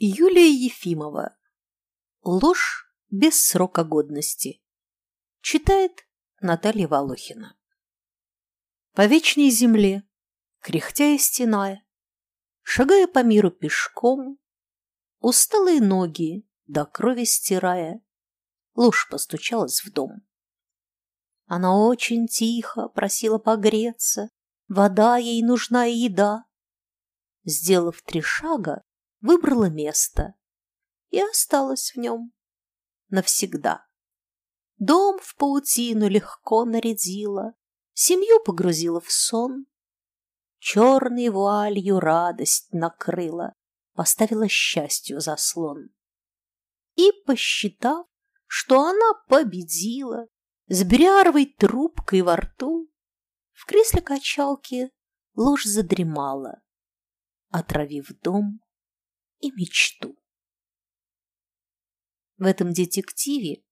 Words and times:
Юлия 0.00 0.48
Ефимова. 0.48 1.36
Ложь 2.22 2.88
без 3.10 3.34
срока 3.40 3.82
годности. 3.82 4.62
Читает 5.40 6.06
Наталья 6.40 6.86
Волохина. 6.86 7.58
По 8.92 9.06
вечной 9.06 9.50
земле, 9.50 10.08
кряхтя 10.60 11.16
и 11.16 11.18
стеная, 11.18 11.84
шагая 12.62 13.08
по 13.08 13.24
миру 13.24 13.50
пешком, 13.50 14.38
усталые 15.18 15.80
ноги 15.80 16.48
до 16.66 16.84
крови 16.86 17.24
стирая, 17.24 18.00
ложь 18.76 19.08
постучалась 19.10 19.82
в 19.82 19.90
дом. 19.92 20.24
Она 21.46 21.76
очень 21.76 22.28
тихо 22.28 22.86
просила 22.88 23.38
погреться, 23.38 24.30
вода 24.68 25.16
ей 25.16 25.42
нужна 25.42 25.88
и 25.88 25.94
еда. 25.96 26.44
Сделав 27.42 28.00
три 28.02 28.20
шага, 28.20 28.84
выбрала 29.20 29.68
место 29.68 30.34
и 31.10 31.20
осталась 31.20 31.92
в 31.92 31.96
нем 31.96 32.32
навсегда. 33.08 33.86
Дом 34.78 35.18
в 35.20 35.34
паутину 35.36 36.08
легко 36.08 36.64
нарядила, 36.64 37.54
семью 37.92 38.42
погрузила 38.44 39.00
в 39.00 39.10
сон, 39.10 39.66
черной 40.58 41.30
вуалью 41.30 41.98
радость 41.98 42.72
накрыла, 42.72 43.54
поставила 43.94 44.46
счастью 44.48 45.20
заслон. 45.20 45.90
И, 46.94 47.10
посчитав, 47.26 48.06
что 48.46 48.82
она 48.82 49.14
победила, 49.28 50.26
с 50.68 50.84
бряровой 50.84 51.46
трубкой 51.46 52.22
во 52.22 52.36
рту, 52.36 52.90
в 53.52 53.66
кресле 53.66 54.02
качалки 54.02 54.92
ложь 55.34 55.64
задремала, 55.64 56.60
отравив 57.50 58.08
дом 58.22 58.60
и 59.40 59.50
мечту. 59.50 60.16
В 62.36 62.44
этом 62.44 62.72
детективе, 62.72 63.62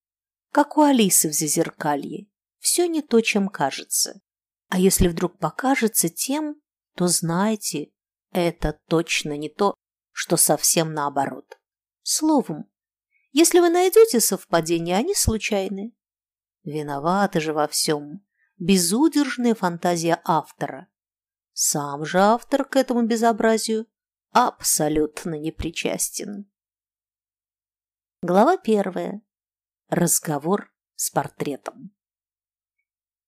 как 0.50 0.77
у 0.77 0.83
Алисы 0.83 1.28
в 1.28 1.33
Зазеркалье, 1.33 2.27
все 2.58 2.89
не 2.89 3.03
то, 3.03 3.20
чем 3.20 3.48
кажется. 3.48 4.20
А 4.69 4.78
если 4.78 5.08
вдруг 5.08 5.39
покажется 5.39 6.08
тем, 6.08 6.61
то 6.95 7.06
знайте, 7.06 7.92
это 8.33 8.78
точно 8.89 9.36
не 9.36 9.48
то, 9.48 9.75
что 10.11 10.36
совсем 10.36 10.92
наоборот. 10.92 11.58
Словом, 12.03 12.70
если 13.33 13.61
вы 13.61 13.69
найдете 13.69 14.19
совпадения, 14.19 14.97
они 14.97 15.14
случайны. 15.14 15.95
Виновата 16.64 17.41
же 17.41 17.53
во 17.53 17.69
всем 17.69 18.27
безудержная 18.58 19.55
фантазия 19.55 20.20
автора. 20.25 20.89
Сам 21.53 22.05
же 22.05 22.19
автор 22.19 22.64
к 22.64 22.77
этому 22.77 23.06
безобразию 23.06 23.86
абсолютно 24.37 25.39
не 25.39 25.51
причастен. 25.51 26.45
Глава 28.20 28.59
первая. 28.59 29.23
Разговор 29.89 30.70
с 30.95 31.11
портретом. 31.11 31.97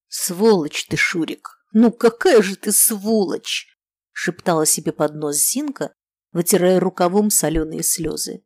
«Сволочь 0.07 0.85
ты, 0.85 0.97
Шурик! 0.97 1.65
Ну 1.73 1.91
какая 1.91 2.43
же 2.43 2.55
ты 2.55 2.71
сволочь!» 2.71 3.75
шептала 4.11 4.67
себе 4.67 4.91
под 4.91 5.15
нос 5.15 5.37
Зинка, 5.37 5.95
вытирая 6.31 6.79
рукавом 6.79 7.31
соленые 7.31 7.81
слезы. 7.81 8.45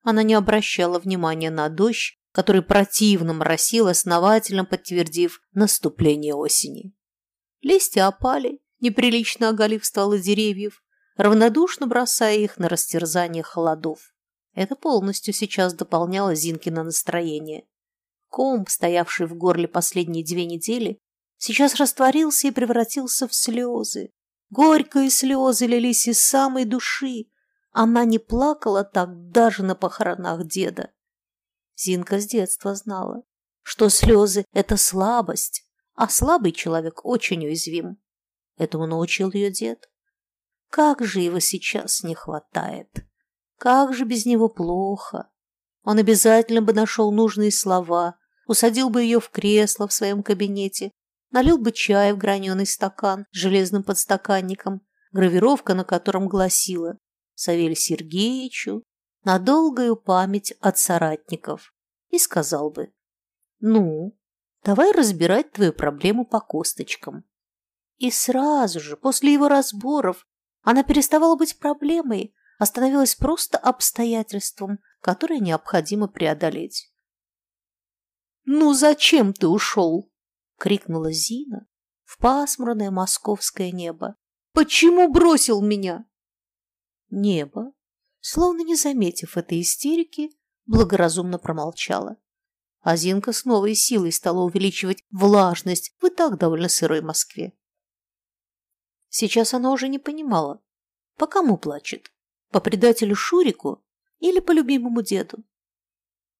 Она 0.00 0.24
не 0.24 0.34
обращала 0.34 0.98
внимания 0.98 1.52
на 1.52 1.68
дождь, 1.68 2.18
который 2.32 2.62
противно 2.62 3.32
моросил, 3.32 3.86
основательно 3.86 4.64
подтвердив 4.64 5.40
наступление 5.52 6.34
осени. 6.34 6.96
Листья 7.60 8.08
опали, 8.08 8.60
неприлично 8.80 9.50
оголив 9.50 9.84
стволы 9.84 10.18
деревьев, 10.18 10.82
равнодушно 11.16 11.86
бросая 11.86 12.36
их 12.36 12.58
на 12.58 12.68
растерзание 12.68 13.42
холодов. 13.42 14.14
Это 14.54 14.76
полностью 14.76 15.32
сейчас 15.32 15.74
дополняло 15.74 16.34
Зинкино 16.34 16.82
настроение. 16.82 17.66
Ком, 18.28 18.66
стоявший 18.66 19.26
в 19.26 19.34
горле 19.34 19.68
последние 19.68 20.24
две 20.24 20.46
недели, 20.46 20.98
сейчас 21.38 21.76
растворился 21.76 22.48
и 22.48 22.50
превратился 22.50 23.28
в 23.28 23.34
слезы. 23.34 24.10
Горькие 24.50 25.10
слезы 25.10 25.66
лились 25.66 26.08
из 26.08 26.20
самой 26.20 26.64
души. 26.64 27.26
Она 27.72 28.04
не 28.04 28.18
плакала 28.18 28.84
так 28.84 29.30
даже 29.30 29.62
на 29.62 29.74
похоронах 29.74 30.46
деда. 30.46 30.92
Зинка 31.76 32.20
с 32.20 32.26
детства 32.26 32.74
знала, 32.74 33.22
что 33.62 33.88
слезы– 33.88 34.44
это 34.52 34.76
слабость, 34.76 35.66
а 35.94 36.08
слабый 36.08 36.52
человек 36.52 37.04
очень 37.04 37.44
уязвим. 37.46 37.98
Этому 38.56 38.86
научил 38.86 39.30
ее 39.32 39.50
дед. 39.50 39.90
Как 40.72 41.04
же 41.04 41.20
его 41.20 41.38
сейчас 41.38 42.02
не 42.02 42.14
хватает! 42.14 43.04
Как 43.58 43.92
же 43.92 44.06
без 44.06 44.24
него 44.24 44.48
плохо! 44.48 45.30
Он 45.82 45.98
обязательно 45.98 46.62
бы 46.62 46.72
нашел 46.72 47.12
нужные 47.12 47.52
слова, 47.52 48.16
усадил 48.46 48.88
бы 48.88 49.02
ее 49.02 49.20
в 49.20 49.28
кресло 49.28 49.86
в 49.86 49.92
своем 49.92 50.22
кабинете, 50.22 50.90
налил 51.30 51.58
бы 51.58 51.72
чай 51.72 52.14
в 52.14 52.16
граненый 52.16 52.64
стакан 52.64 53.26
с 53.32 53.36
железным 53.36 53.82
подстаканником, 53.82 54.80
гравировка 55.12 55.74
на 55.74 55.84
котором 55.84 56.26
гласила 56.26 56.96
«Савель 57.34 57.76
Сергеевичу 57.76 58.82
на 59.24 59.38
долгую 59.38 59.94
память 59.94 60.52
от 60.52 60.78
соратников» 60.78 61.74
и 62.08 62.18
сказал 62.18 62.70
бы 62.70 62.94
«Ну, 63.60 64.16
давай 64.64 64.92
разбирать 64.92 65.52
твою 65.52 65.74
проблему 65.74 66.24
по 66.24 66.40
косточкам». 66.40 67.24
И 67.98 68.10
сразу 68.10 68.80
же, 68.80 68.96
после 68.96 69.34
его 69.34 69.48
разборов, 69.48 70.26
она 70.62 70.82
переставала 70.82 71.36
быть 71.36 71.58
проблемой, 71.58 72.34
а 72.58 72.66
становилась 72.66 73.14
просто 73.14 73.58
обстоятельством, 73.58 74.78
которое 75.00 75.40
необходимо 75.40 76.08
преодолеть. 76.08 76.92
«Ну 78.44 78.72
зачем 78.72 79.32
ты 79.32 79.48
ушел?»— 79.48 80.10
крикнула 80.58 81.12
Зина 81.12 81.66
в 82.04 82.18
пасмурное 82.18 82.90
московское 82.90 83.70
небо. 83.70 84.16
«Почему 84.52 85.10
бросил 85.10 85.62
меня?» 85.62 86.04
Небо, 87.10 87.72
словно 88.20 88.62
не 88.62 88.76
заметив 88.76 89.36
этой 89.36 89.60
истерики, 89.60 90.30
благоразумно 90.66 91.38
промолчала. 91.38 92.16
А 92.80 92.96
Зинка 92.96 93.32
с 93.32 93.44
новой 93.44 93.74
силой 93.74 94.12
стала 94.12 94.42
увеличивать 94.42 95.04
влажность 95.10 95.94
в 96.00 96.06
и 96.06 96.10
так 96.10 96.38
довольно 96.38 96.68
сырой 96.68 97.00
Москве. 97.00 97.54
Сейчас 99.14 99.52
она 99.52 99.72
уже 99.72 99.88
не 99.88 99.98
понимала, 99.98 100.62
по 101.18 101.26
кому 101.26 101.58
плачет, 101.58 102.10
по 102.50 102.60
предателю 102.60 103.14
Шурику 103.14 103.84
или 104.20 104.40
по 104.40 104.52
любимому 104.52 105.02
деду. 105.02 105.44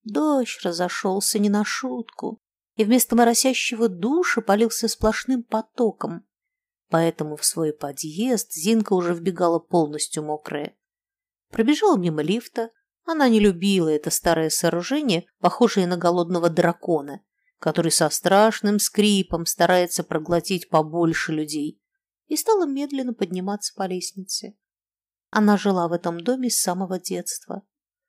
Дождь 0.04 0.58
разошелся 0.62 1.38
не 1.38 1.50
на 1.50 1.66
шутку, 1.66 2.40
и 2.76 2.84
вместо 2.84 3.14
моросящего 3.14 3.90
душа 3.90 4.40
полился 4.40 4.88
сплошным 4.88 5.42
потоком, 5.42 6.24
поэтому 6.88 7.36
в 7.36 7.44
свой 7.44 7.74
подъезд 7.74 8.54
Зинка 8.54 8.94
уже 8.94 9.12
вбегала 9.12 9.58
полностью 9.58 10.22
мокрая. 10.22 10.74
Пробежала 11.50 11.98
мимо 11.98 12.22
лифта, 12.22 12.70
она 13.04 13.28
не 13.28 13.38
любила 13.38 13.90
это 13.90 14.08
старое 14.08 14.48
сооружение, 14.48 15.26
похожее 15.40 15.86
на 15.86 15.98
голодного 15.98 16.48
дракона, 16.48 17.20
который 17.58 17.92
со 17.92 18.08
страшным 18.08 18.78
скрипом 18.78 19.44
старается 19.44 20.02
проглотить 20.04 20.70
побольше 20.70 21.32
людей, 21.32 21.81
и 22.32 22.36
стала 22.36 22.64
медленно 22.64 23.12
подниматься 23.12 23.74
по 23.76 23.86
лестнице. 23.86 24.56
Она 25.28 25.58
жила 25.58 25.86
в 25.86 25.92
этом 25.92 26.18
доме 26.18 26.48
с 26.48 26.56
самого 26.56 26.98
детства, 26.98 27.62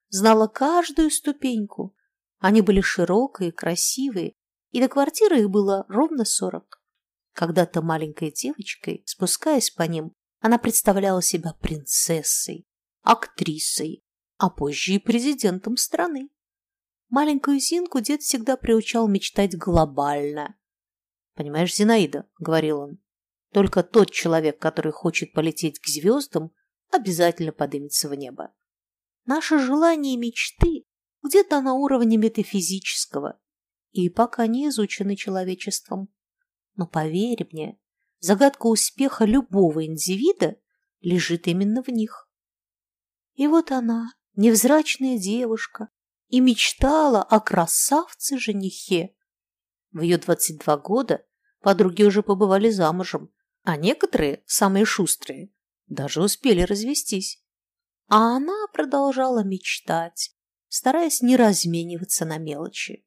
знала 0.08 0.48
каждую 0.48 1.12
ступеньку. 1.12 1.94
Они 2.40 2.62
были 2.62 2.80
широкие, 2.80 3.52
красивые, 3.52 4.36
и 4.72 4.80
до 4.80 4.88
квартиры 4.88 5.42
их 5.42 5.50
было 5.50 5.86
ровно 5.90 6.24
сорок. 6.24 6.82
Когда-то 7.34 7.82
маленькой 7.82 8.32
девочкой, 8.32 9.04
спускаясь 9.06 9.72
по 9.72 9.84
ним, 9.84 10.14
она 10.40 10.58
представляла 10.58 11.22
себя 11.22 11.54
принцессой, 11.60 12.66
актрисой, 13.02 14.06
а 14.38 14.50
позже 14.50 14.94
и 14.94 15.00
президентом 15.00 15.76
страны. 15.76 16.30
Маленькую 17.10 17.60
Зинку 17.60 18.00
дед 18.00 18.22
всегда 18.22 18.56
приучал 18.56 19.10
мечтать 19.10 19.58
глобально. 19.58 20.56
«Понимаешь, 21.36 21.76
Зинаида»,— 21.76 22.26
говорил 22.40 22.80
он, 22.80 23.03
только 23.54 23.84
тот 23.84 24.12
человек, 24.12 24.60
который 24.60 24.92
хочет 24.92 25.32
полететь 25.32 25.80
к 25.80 25.88
звездам, 25.88 26.52
обязательно 26.92 27.52
поднимется 27.52 28.10
в 28.10 28.16
небо. 28.16 28.52
Наши 29.26 29.60
желания 29.60 30.16
и 30.16 30.18
мечты 30.18 30.86
где-то 31.22 31.62
на 31.62 31.76
уровне 31.76 32.18
метафизического 32.18 33.40
и 33.92 34.10
пока 34.10 34.48
не 34.48 34.70
изучены 34.70 35.16
человечеством. 35.16 36.10
Но 36.76 36.88
поверь 36.88 37.48
мне, 37.52 37.80
загадка 38.20 38.66
успеха 38.66 39.24
любого 39.24 39.86
индивида 39.86 40.58
лежит 41.02 41.48
именно 41.48 41.84
в 41.84 41.90
них. 41.90 42.28
И 43.36 43.48
вот 43.48 43.72
она, 43.72 44.14
невзрачная 44.36 45.20
девушка, 45.20 45.90
и 46.28 46.40
мечтала 46.40 47.22
о 47.22 47.40
красавце-женихе. 47.40 49.16
В 49.92 50.02
ее 50.02 50.18
22 50.18 50.78
года 50.78 51.24
подруги 51.62 52.02
уже 52.02 52.24
побывали 52.24 52.72
замужем, 52.72 53.32
а 53.64 53.78
некоторые, 53.78 54.44
самые 54.46 54.86
шустрые, 54.86 55.52
даже 55.88 56.22
успели 56.22 56.62
развестись. 56.62 57.42
А 58.08 58.36
она 58.36 58.68
продолжала 58.74 59.44
мечтать, 59.44 60.36
стараясь 60.68 61.22
не 61.22 61.36
размениваться 61.36 62.26
на 62.26 62.38
мелочи. 62.38 63.06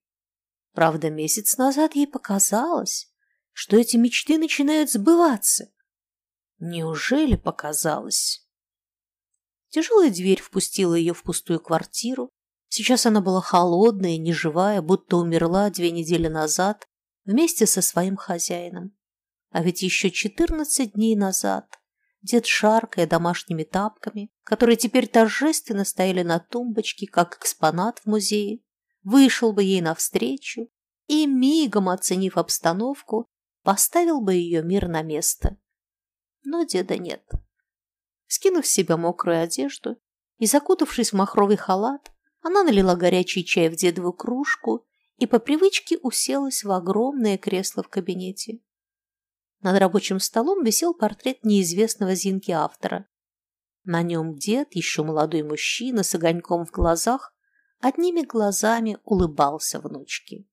Правда, 0.73 1.11
месяц 1.11 1.57
назад 1.59 1.95
ей 1.95 2.07
показалось, 2.07 3.13
что 3.53 3.77
эти 3.77 3.97
мечты 3.97 4.39
начинают 4.39 4.91
сбываться. 4.91 5.71
Неужели 6.59 7.37
показалось? 7.37 8.47
Тяжелая 9.69 10.11
дверь 10.11 10.41
впустила 10.41 10.95
ее 10.95 11.13
в 11.13 11.23
пустую 11.23 11.61
квартиру. 11.61 12.31
Сейчас 12.69 13.07
она 13.07 13.21
была 13.21 13.41
холодная, 13.41 14.17
неживая, 14.17 14.81
будто 14.81 15.19
умерла 15.19 15.71
две 15.71 15.91
недели 15.91 16.29
назад 16.29 16.87
вместе 17.25 17.67
со 17.67 17.83
своим 17.83 18.17
хозяином. 18.17 18.97
А 19.57 19.63
ведь 19.63 19.81
еще 19.81 20.11
четырнадцать 20.11 20.93
дней 20.93 21.17
назад 21.17 21.81
дед, 22.21 22.45
шаркая 22.45 23.07
домашними 23.07 23.63
тапками, 23.65 24.31
которые 24.45 24.77
теперь 24.77 25.09
торжественно 25.09 25.87
стояли 25.87 26.23
на 26.23 26.41
тумбочке, 26.41 27.07
как 27.07 27.39
экспонат 27.39 28.01
в 28.01 28.07
музее, 28.07 28.61
вышел 29.03 29.55
бы 29.55 29.65
ей 29.65 29.81
навстречу 29.81 30.69
и, 31.07 31.27
мигом 31.27 31.89
оценив 31.89 32.37
обстановку, 32.37 33.31
поставил 33.63 34.21
бы 34.21 34.35
ее 34.35 34.63
мир 34.63 34.89
на 34.89 35.01
место. 35.01 35.57
Но 36.45 36.65
деда 36.65 36.99
нет. 36.99 37.27
Скинув 38.27 38.67
с 38.67 38.71
себя 38.71 38.99
мокрую 38.99 39.43
одежду 39.43 39.97
и 40.37 40.45
закутавшись 40.45 41.15
в 41.15 41.17
махровый 41.17 41.57
халат, 41.57 42.13
она 42.43 42.63
налила 42.63 42.95
горячий 42.95 43.43
чай 43.43 43.71
в 43.71 43.77
дедову 43.77 44.13
кружку 44.13 44.85
и 45.17 45.25
по 45.25 45.39
привычке 45.39 45.97
уселась 46.03 46.63
в 46.63 46.71
огромное 46.71 47.39
кресло 47.39 47.83
в 47.83 47.89
кабинете. 47.89 48.61
Над 49.61 49.79
рабочим 49.79 50.21
столом 50.21 50.65
висел 50.65 50.95
портрет 50.95 51.45
неизвестного 51.45 52.15
Зинки 52.15 52.51
автора. 52.51 53.09
На 53.85 54.03
нем 54.03 54.37
дед, 54.37 54.75
еще 54.75 55.03
молодой 55.03 55.43
мужчина 55.43 56.03
с 56.03 56.15
огоньком 56.15 56.67
в 56.67 56.71
глазах, 56.71 57.35
одними 57.81 58.23
глазами 58.23 58.99
улыбался 59.05 59.81
внучке. 59.81 60.47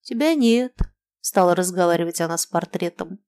«Тебя 0.00 0.34
нет»,— 0.34 0.76
стала 1.20 1.54
разговаривать 1.54 2.20
она 2.20 2.38
с 2.38 2.46
портретом. 2.46 3.22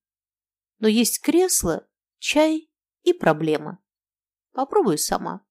«Но 0.78 0.88
есть 0.88 1.20
кресло, 1.20 1.86
чай 2.18 2.70
и 3.02 3.12
проблема. 3.12 3.78
Попробуй 4.52 4.98
сама». 4.98 5.44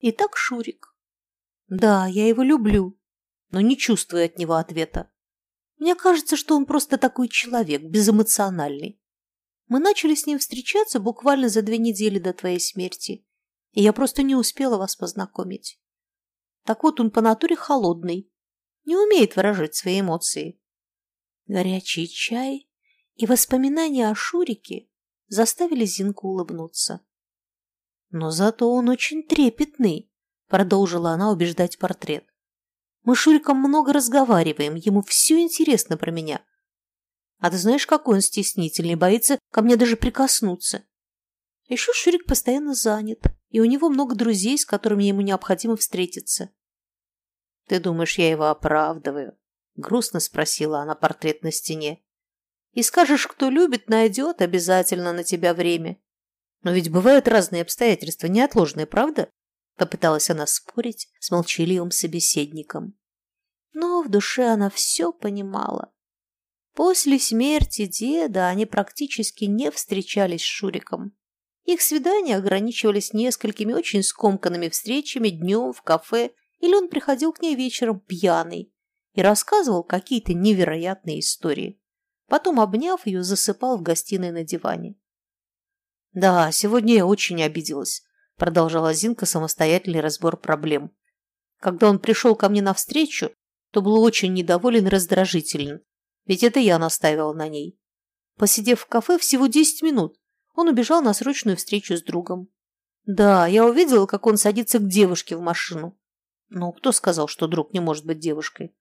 Итак, 0.00 0.36
Шурик. 0.36 0.94
Да, 1.68 2.06
я 2.06 2.28
его 2.28 2.42
люблю, 2.42 2.98
но 3.50 3.60
не 3.60 3.76
чувствую 3.76 4.26
от 4.26 4.38
него 4.38 4.54
ответа. 4.54 5.10
Мне 5.78 5.94
кажется, 5.94 6.36
что 6.36 6.56
он 6.56 6.64
просто 6.66 6.96
такой 6.98 7.28
человек, 7.28 7.82
безэмоциональный. 7.82 9.00
Мы 9.68 9.78
начали 9.78 10.14
с 10.14 10.26
ним 10.26 10.38
встречаться 10.38 11.00
буквально 11.00 11.48
за 11.48 11.62
две 11.62 11.78
недели 11.78 12.18
до 12.18 12.32
твоей 12.32 12.60
смерти, 12.60 13.26
и 13.72 13.82
я 13.82 13.92
просто 13.92 14.22
не 14.22 14.34
успела 14.34 14.78
вас 14.78 14.96
познакомить. 14.96 15.80
Так 16.64 16.82
вот, 16.82 17.00
он 17.00 17.10
по 17.10 17.20
натуре 17.20 17.56
холодный, 17.56 18.30
не 18.84 18.96
умеет 18.96 19.36
выражать 19.36 19.74
свои 19.74 20.00
эмоции. 20.00 20.60
Горячий 21.46 22.08
чай 22.08 22.68
и 23.14 23.26
воспоминания 23.26 24.08
о 24.08 24.14
Шурике 24.14 24.88
заставили 25.28 25.84
Зинку 25.84 26.28
улыбнуться. 26.28 27.00
Но 28.10 28.30
зато 28.30 28.70
он 28.70 28.88
очень 28.88 29.22
трепетный, 29.24 30.10
продолжила 30.48 31.10
она 31.10 31.30
убеждать 31.30 31.78
портрет. 31.78 32.24
Мы 33.06 33.14
с 33.14 33.20
Шуриком 33.20 33.58
много 33.58 33.92
разговариваем, 33.92 34.74
ему 34.74 35.00
все 35.00 35.40
интересно 35.40 35.96
про 35.96 36.10
меня. 36.10 36.44
А 37.38 37.52
ты 37.52 37.56
знаешь, 37.56 37.86
какой 37.86 38.16
он 38.16 38.20
стеснительный, 38.20 38.96
боится 38.96 39.38
ко 39.52 39.62
мне 39.62 39.76
даже 39.76 39.96
прикоснуться. 39.96 40.82
Еще 41.68 41.92
Шурик 41.92 42.26
постоянно 42.26 42.74
занят, 42.74 43.20
и 43.50 43.60
у 43.60 43.64
него 43.64 43.90
много 43.90 44.16
друзей, 44.16 44.58
с 44.58 44.66
которыми 44.66 45.04
ему 45.04 45.20
необходимо 45.20 45.76
встретиться. 45.76 46.50
«Ты 47.68 47.78
думаешь, 47.78 48.18
я 48.18 48.28
его 48.28 48.46
оправдываю?»— 48.46 49.38
грустно 49.76 50.18
спросила 50.18 50.80
она 50.80 50.96
портрет 50.96 51.44
на 51.44 51.52
стене. 51.52 52.02
«И 52.72 52.82
скажешь, 52.82 53.28
кто 53.28 53.50
любит, 53.50 53.88
найдет 53.88 54.42
обязательно 54.42 55.12
на 55.12 55.22
тебя 55.22 55.54
время. 55.54 56.00
Но 56.62 56.72
ведь 56.72 56.90
бывают 56.90 57.28
разные 57.28 57.62
обстоятельства, 57.62 58.26
неотложные, 58.26 58.86
правда?» 58.86 59.30
Попыталась 59.76 60.30
она 60.30 60.46
спорить 60.46 61.08
с 61.20 61.30
молчаливым 61.30 61.90
собеседником. 61.90 62.98
Но 63.72 64.02
в 64.02 64.08
душе 64.08 64.46
она 64.46 64.70
все 64.70 65.12
понимала. 65.12 65.92
После 66.74 67.18
смерти 67.18 67.86
деда 67.86 68.48
они 68.48 68.66
практически 68.66 69.44
не 69.44 69.70
встречались 69.70 70.42
с 70.42 70.44
Шуриком. 70.44 71.16
Их 71.64 71.82
свидания 71.82 72.36
ограничивались 72.36 73.12
несколькими 73.12 73.72
очень 73.72 74.02
скомканными 74.02 74.68
встречами 74.68 75.30
днем 75.30 75.72
в 75.72 75.82
кафе 75.82 76.30
или 76.60 76.74
он 76.74 76.88
приходил 76.88 77.32
к 77.32 77.42
ней 77.42 77.54
вечером 77.54 78.00
пьяный 78.00 78.72
и 79.12 79.22
рассказывал 79.22 79.82
какие-то 79.82 80.34
невероятные 80.34 81.20
истории. 81.20 81.80
Потом, 82.28 82.60
обняв 82.60 83.06
ее, 83.06 83.22
засыпал 83.22 83.78
в 83.78 83.82
гостиной 83.82 84.30
на 84.30 84.42
диване. 84.44 84.96
«Да, 86.12 86.50
сегодня 86.50 86.94
я 86.94 87.06
очень 87.06 87.42
обиделась»,— 87.42 88.04
продолжала 88.36 88.92
Зинка 88.92 89.26
самостоятельный 89.26 90.00
разбор 90.00 90.36
проблем. 90.36 90.92
«Когда 91.60 91.88
он 91.88 91.98
пришел 91.98 92.36
ко 92.36 92.48
мне 92.48 92.62
навстречу, 92.62 93.30
то 93.70 93.82
был 93.82 94.00
очень 94.02 94.32
недоволен 94.32 94.86
и 94.86 94.90
раздражителен, 94.90 95.80
ведь 96.24 96.42
это 96.42 96.60
я 96.60 96.78
настаивала 96.78 97.32
на 97.32 97.48
ней. 97.48 97.78
Посидев 98.36 98.80
в 98.80 98.86
кафе 98.86 99.18
всего 99.18 99.46
десять 99.46 99.82
минут, 99.82 100.16
он 100.54 100.68
убежал 100.68 101.02
на 101.02 101.14
срочную 101.14 101.56
встречу 101.56 101.96
с 101.96 102.02
другом. 102.02 102.48
Да, 103.04 103.46
я 103.46 103.64
увидела, 103.64 104.06
как 104.06 104.26
он 104.26 104.36
садится 104.36 104.78
к 104.78 104.88
девушке 104.88 105.36
в 105.36 105.40
машину. 105.40 105.98
«Ну, 106.48 106.72
кто 106.72 106.92
сказал, 106.92 107.28
что 107.28 107.46
друг 107.46 107.72
не 107.72 107.80
может 107.80 108.04
быть 108.04 108.18
девушкой?» 108.18 108.74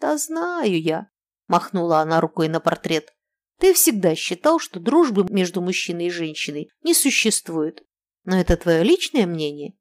«Да 0.00 0.16
знаю 0.18 0.80
я»,– 0.80 1.08
махнула 1.46 2.00
она 2.00 2.20
рукой 2.20 2.48
на 2.48 2.60
портрет. 2.60 3.14
«Ты 3.58 3.74
всегда 3.74 4.14
считал, 4.14 4.58
что 4.58 4.80
дружбы 4.80 5.24
между 5.30 5.60
мужчиной 5.60 6.06
и 6.06 6.10
женщиной 6.10 6.68
не 6.82 6.94
существует. 6.94 7.82
Но 8.26 8.38
это 8.38 8.58
твое 8.58 8.82
личное 8.82 9.26
мнение 9.26 9.78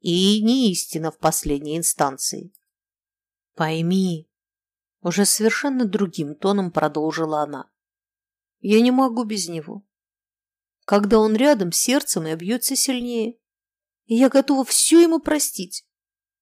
и 0.00 0.42
не 0.42 0.70
истина 0.70 1.10
в 1.10 1.18
последней 1.18 1.78
инстанции». 1.78 2.52
«Пойми»,– 3.54 4.28
уже 5.00 5.24
совершенно 5.24 5.86
другим 5.86 6.34
тоном 6.34 6.70
продолжила 6.70 7.40
она. 7.40 7.70
«Я 8.60 8.82
не 8.82 8.90
могу 8.90 9.24
без 9.24 9.48
него. 9.48 9.86
Когда 10.84 11.18
он 11.18 11.34
рядом, 11.34 11.72
сердце 11.72 12.20
мое 12.20 12.36
бьется 12.36 12.76
сильнее, 12.76 13.38
и 14.04 14.16
я 14.16 14.28
готова 14.28 14.64
все 14.64 15.00
ему 15.00 15.18
простить 15.18 15.86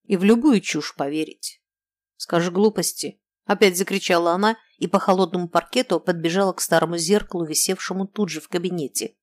и 0.04 0.16
в 0.16 0.24
любую 0.24 0.60
чушь 0.60 0.94
поверить. 0.94 1.62
Скажи 2.16 2.50
глупости. 2.50 3.20
Опять 3.44 3.76
закричала 3.76 4.32
она 4.32 4.56
и 4.78 4.86
по 4.86 4.98
холодному 4.98 5.48
паркету 5.48 6.00
подбежала 6.00 6.52
к 6.52 6.60
старому 6.60 6.96
зеркалу, 6.96 7.44
висевшему 7.44 8.06
тут 8.06 8.28
же 8.28 8.40
в 8.40 8.48
кабинете. 8.48 9.16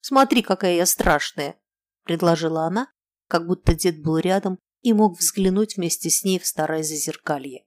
«Смотри, 0.00 0.42
какая 0.42 0.76
я 0.76 0.86
страшная!»– 0.86 1.58
предложила 2.04 2.64
она, 2.64 2.90
как 3.28 3.46
будто 3.46 3.74
дед 3.74 4.02
был 4.02 4.18
рядом 4.18 4.58
и 4.82 4.92
мог 4.92 5.18
взглянуть 5.18 5.76
вместе 5.76 6.10
с 6.10 6.24
ней 6.24 6.38
в 6.38 6.46
старое 6.46 6.82
зазеркалье. 6.82 7.64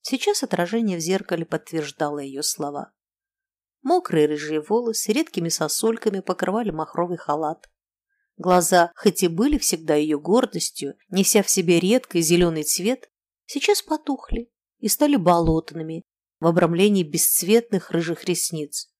Сейчас 0.00 0.42
отражение 0.42 0.98
в 0.98 1.00
зеркале 1.00 1.44
подтверждало 1.44 2.18
ее 2.18 2.42
слова. 2.42 2.92
Мокрые 3.82 4.26
рыжие 4.26 4.60
волосы 4.60 5.12
редкими 5.12 5.48
сосульками 5.48 6.20
покрывали 6.20 6.70
махровый 6.70 7.18
халат. 7.18 7.68
Глаза, 8.36 8.92
хоть 8.96 9.22
и 9.22 9.28
были 9.28 9.58
всегда 9.58 9.94
ее 9.94 10.18
гордостью, 10.18 10.96
неся 11.08 11.42
в 11.42 11.50
себе 11.50 11.78
редкий 11.80 12.20
зеленый 12.20 12.62
цвет, 12.62 13.10
сейчас 13.46 13.82
потухли 13.82 14.50
и 14.78 14.88
стали 14.88 15.16
болотными 15.16 16.04
в 16.40 16.46
обрамлении 16.46 17.02
бесцветных 17.02 17.90
рыжих 17.90 18.24
ресниц. 18.24 18.92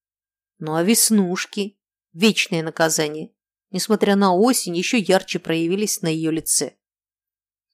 Ну 0.59 0.75
а 0.75 0.83
веснушки, 0.83 1.79
вечное 2.13 2.63
наказание, 2.63 3.33
несмотря 3.73 4.17
на 4.17 4.35
осень, 4.35 4.77
еще 4.77 4.99
ярче 4.99 5.39
проявились 5.39 6.03
на 6.03 6.09
ее 6.09 6.31
лице. 6.31 6.77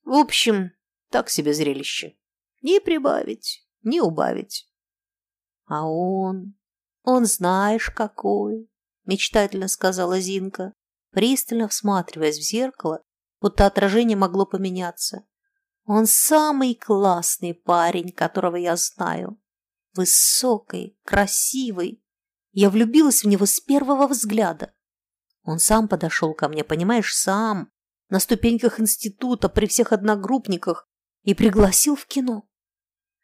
В 0.05 0.13
общем, 0.13 0.73
так 1.11 1.29
себе 1.29 1.53
зрелище. 1.53 2.17
Не 2.63 2.81
прибавить, 2.81 3.69
не 3.83 4.01
убавить. 4.01 4.71
А 5.67 5.87
он, 5.87 6.55
он 7.03 7.27
знаешь 7.27 7.91
какой, 7.91 8.71
мечтательно 9.05 9.69
сказала 9.69 10.19
Зинка 10.19 10.73
пристально 11.11 11.69
всматриваясь 11.69 12.39
в 12.39 12.43
зеркало, 12.43 13.03
будто 13.41 13.67
отражение 13.67 14.17
могло 14.17 14.47
поменяться. 14.47 15.27
Он 15.85 16.07
самый 16.07 16.75
классный 16.75 17.55
парень, 17.55 18.13
которого 18.13 18.57
я 18.57 18.77
знаю. 18.77 19.41
Высокий, 19.95 20.99
красивый. 21.05 22.03
Я 22.53 22.71
влюбилась 22.71 23.25
в 23.25 23.27
него 23.29 23.47
с 23.47 23.61
первого 23.61 24.07
взгляда. 24.07 24.75
Он 25.49 25.59
сам 25.59 25.89
подошел 25.89 26.35
ко 26.35 26.47
мне, 26.47 26.63
понимаешь, 26.63 27.17
сам, 27.17 27.73
на 28.11 28.21
ступеньках 28.21 28.81
института, 28.81 29.49
при 29.49 29.67
всех 29.67 29.95
одногруппниках, 29.95 30.87
и 31.23 31.33
пригласил 31.33 31.97
в 31.97 32.05
кино. 32.05 32.47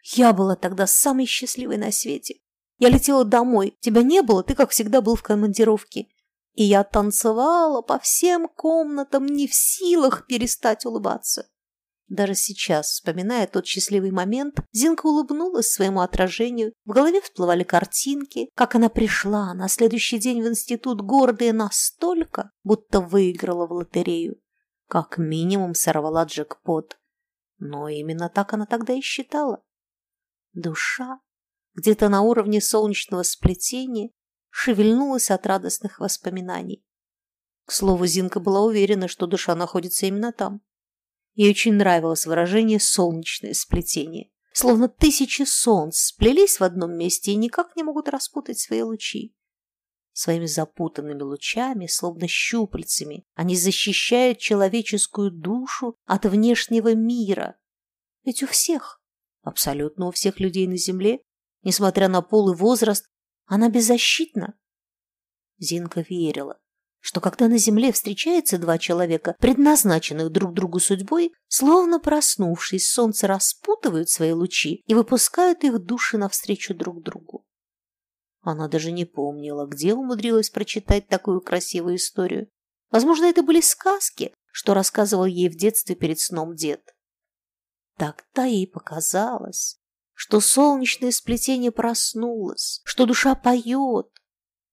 Я 0.02 0.32
была 0.32 0.56
тогда 0.56 0.86
самой 0.86 1.26
счастливой 1.26 1.76
на 1.76 1.92
свете. 1.92 2.36
Я 2.78 2.88
летела 2.88 3.26
домой. 3.26 3.76
Тебя 3.80 4.02
не 4.02 4.22
было, 4.22 4.42
ты, 4.42 4.54
как 4.54 4.70
всегда, 4.70 5.02
был 5.02 5.16
в 5.16 5.22
командировке. 5.22 6.06
И 6.54 6.64
я 6.64 6.82
танцевала 6.82 7.82
по 7.82 7.98
всем 7.98 8.48
комнатам, 8.48 9.26
не 9.26 9.46
в 9.46 9.54
силах 9.54 10.26
перестать 10.26 10.86
улыбаться. 10.86 11.50
Даже 12.08 12.34
сейчас, 12.34 12.88
вспоминая 12.90 13.46
тот 13.46 13.66
счастливый 13.66 14.10
момент, 14.10 14.60
Зинка 14.72 15.06
улыбнулась 15.06 15.72
своему 15.72 16.00
отражению, 16.00 16.74
в 16.84 16.90
голове 16.90 17.22
всплывали 17.22 17.64
картинки, 17.64 18.50
как 18.54 18.74
она 18.74 18.90
пришла 18.90 19.54
на 19.54 19.68
следующий 19.68 20.18
день 20.18 20.42
в 20.42 20.46
институт 20.46 21.00
гордая 21.00 21.52
настолько, 21.54 22.50
будто 22.62 23.00
выиграла 23.00 23.66
в 23.66 23.72
лотерею. 23.72 24.38
Как 24.86 25.16
минимум 25.16 25.74
сорвала 25.74 26.24
джекпот. 26.24 26.98
Но 27.58 27.88
именно 27.88 28.28
так 28.28 28.52
она 28.52 28.66
тогда 28.66 28.92
и 28.92 29.00
считала. 29.00 29.62
Душа, 30.52 31.20
где-то 31.74 32.10
на 32.10 32.20
уровне 32.20 32.60
солнечного 32.60 33.22
сплетения, 33.22 34.10
шевельнулась 34.50 35.30
от 35.30 35.46
радостных 35.46 36.00
воспоминаний. 36.00 36.84
К 37.64 37.72
слову, 37.72 38.04
Зинка 38.04 38.40
была 38.40 38.60
уверена, 38.60 39.08
что 39.08 39.26
душа 39.26 39.54
находится 39.54 40.04
именно 40.04 40.32
там. 40.32 40.60
Ей 41.34 41.50
очень 41.50 41.74
нравилось 41.74 42.26
выражение 42.26 42.80
«солнечное 42.80 43.54
сплетение». 43.54 44.30
Словно 44.52 44.88
тысячи 44.88 45.42
солнц 45.42 45.96
сплелись 45.98 46.60
в 46.60 46.62
одном 46.64 46.96
месте 46.96 47.32
и 47.32 47.36
никак 47.36 47.74
не 47.74 47.82
могут 47.82 48.08
распутать 48.08 48.60
свои 48.60 48.82
лучи. 48.82 49.34
Своими 50.12 50.46
запутанными 50.46 51.22
лучами, 51.22 51.88
словно 51.88 52.28
щупальцами, 52.28 53.26
они 53.34 53.56
защищают 53.56 54.38
человеческую 54.38 55.32
душу 55.32 55.96
от 56.04 56.24
внешнего 56.26 56.94
мира. 56.94 57.56
Ведь 58.22 58.44
у 58.44 58.46
всех, 58.46 59.02
абсолютно 59.42 60.06
у 60.06 60.12
всех 60.12 60.38
людей 60.38 60.68
на 60.68 60.76
Земле, 60.76 61.18
несмотря 61.64 62.06
на 62.06 62.22
пол 62.22 62.52
и 62.52 62.56
возраст, 62.56 63.10
она 63.46 63.68
беззащитна. 63.68 64.54
Зинка 65.58 66.04
верила, 66.08 66.60
что 67.04 67.20
когда 67.20 67.48
на 67.48 67.58
земле 67.58 67.92
встречаются 67.92 68.56
два 68.56 68.78
человека, 68.78 69.36
предназначенных 69.38 70.30
друг 70.32 70.54
другу 70.54 70.80
судьбой, 70.80 71.34
словно 71.48 72.00
проснувшись, 72.00 72.90
солнце 72.90 73.26
распутывают 73.26 74.08
свои 74.08 74.32
лучи 74.32 74.82
и 74.86 74.94
выпускают 74.94 75.64
их 75.64 75.80
души 75.80 76.16
навстречу 76.16 76.74
друг 76.74 77.02
другу. 77.02 77.44
Она 78.40 78.68
даже 78.68 78.90
не 78.90 79.04
помнила, 79.04 79.66
где 79.66 79.92
умудрилась 79.92 80.48
прочитать 80.48 81.06
такую 81.06 81.42
красивую 81.42 81.96
историю. 81.96 82.48
Возможно, 82.90 83.26
это 83.26 83.42
были 83.42 83.60
сказки, 83.60 84.32
что 84.50 84.72
рассказывал 84.72 85.26
ей 85.26 85.50
в 85.50 85.56
детстве 85.56 85.96
перед 85.96 86.18
сном 86.20 86.54
дед. 86.54 86.96
Тогда 87.98 88.46
ей 88.46 88.66
показалось, 88.66 89.78
что 90.14 90.40
солнечное 90.40 91.10
сплетение 91.10 91.70
проснулось, 91.70 92.80
что 92.82 93.04
душа 93.04 93.34
поет. 93.34 94.08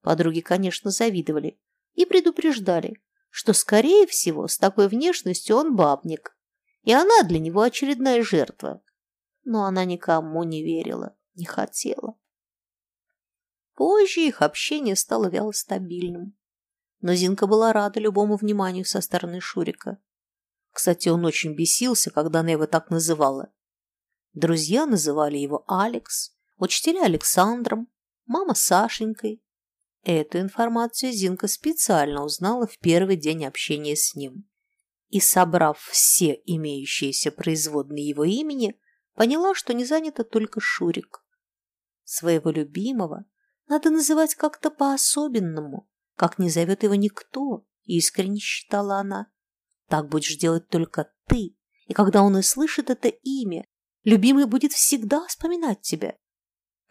Подруги, 0.02 0.40
конечно, 0.40 0.92
завидовали, 0.92 1.60
и 1.94 2.06
предупреждали, 2.06 3.02
что, 3.30 3.54
скорее 3.54 4.08
всего, 4.08 4.48
с 4.48 4.58
такой 4.58 4.88
внешностью 4.88 5.56
он 5.56 5.76
бабник, 5.76 6.38
и 6.84 6.94
она 6.94 7.24
для 7.24 7.40
него 7.40 7.62
очередная 7.62 8.24
жертва. 8.24 8.82
Но 9.44 9.66
она 9.66 9.86
никому 9.86 10.44
не 10.44 10.64
верила, 10.64 11.16
не 11.36 11.46
хотела. 11.46 12.18
Позже 13.76 14.22
их 14.22 14.42
общение 14.42 14.96
стало 14.96 15.28
вяло 15.28 15.52
стабильным. 15.52 16.38
Но 17.00 17.16
Зинка 17.16 17.48
была 17.48 17.74
рада 17.74 18.00
любому 18.00 18.36
вниманию 18.36 18.86
со 18.86 19.02
стороны 19.02 19.40
Шурика. 19.40 19.98
Кстати, 20.72 21.10
он 21.10 21.26
очень 21.26 21.56
бесился, 21.56 22.12
когда 22.12 22.42
она 22.42 22.52
его 22.52 22.68
так 22.68 22.90
называла. 22.90 23.52
Друзья 24.34 24.86
называли 24.86 25.38
его 25.38 25.64
Алекс, 25.68 26.36
учителя 26.58 27.04
Александром, 27.04 27.90
мама 28.26 28.54
Сашенькой, 28.54 29.44
Эту 30.04 30.40
информацию 30.40 31.12
Зинка 31.12 31.48
специально 31.48 32.24
узнала 32.24 32.66
в 32.66 32.80
первый 32.80 33.18
день 33.18 33.46
общения 33.46 33.96
с 33.96 34.16
ним. 34.16 34.50
И, 35.10 35.20
собрав 35.20 35.80
все 35.80 36.42
имеющиеся 36.46 37.32
производные 37.32 38.08
его 38.08 38.24
имени, 38.24 38.80
поняла, 39.14 39.54
что 39.54 39.74
не 39.74 39.86
занято 39.86 40.24
только 40.24 40.60
Шурик. 40.60 41.24
Своего 42.04 42.50
любимого 42.50 43.26
надо 43.68 43.90
называть 43.90 44.36
как-то 44.36 44.72
по-особенному, 44.72 45.88
как 46.16 46.40
не 46.40 46.50
зовет 46.50 46.84
его 46.84 46.96
никто, 46.96 47.66
искренне 47.84 48.40
считала 48.40 48.96
она. 48.96 49.32
Так 49.88 50.10
будешь 50.10 50.38
делать 50.38 50.68
только 50.70 51.12
ты, 51.28 51.56
и 51.88 51.94
когда 51.94 52.24
он 52.24 52.36
услышит 52.36 52.90
это 52.90 53.10
имя, 53.10 53.66
любимый 54.04 54.46
будет 54.46 54.72
всегда 54.72 55.28
вспоминать 55.28 55.82
тебя. 55.82 56.16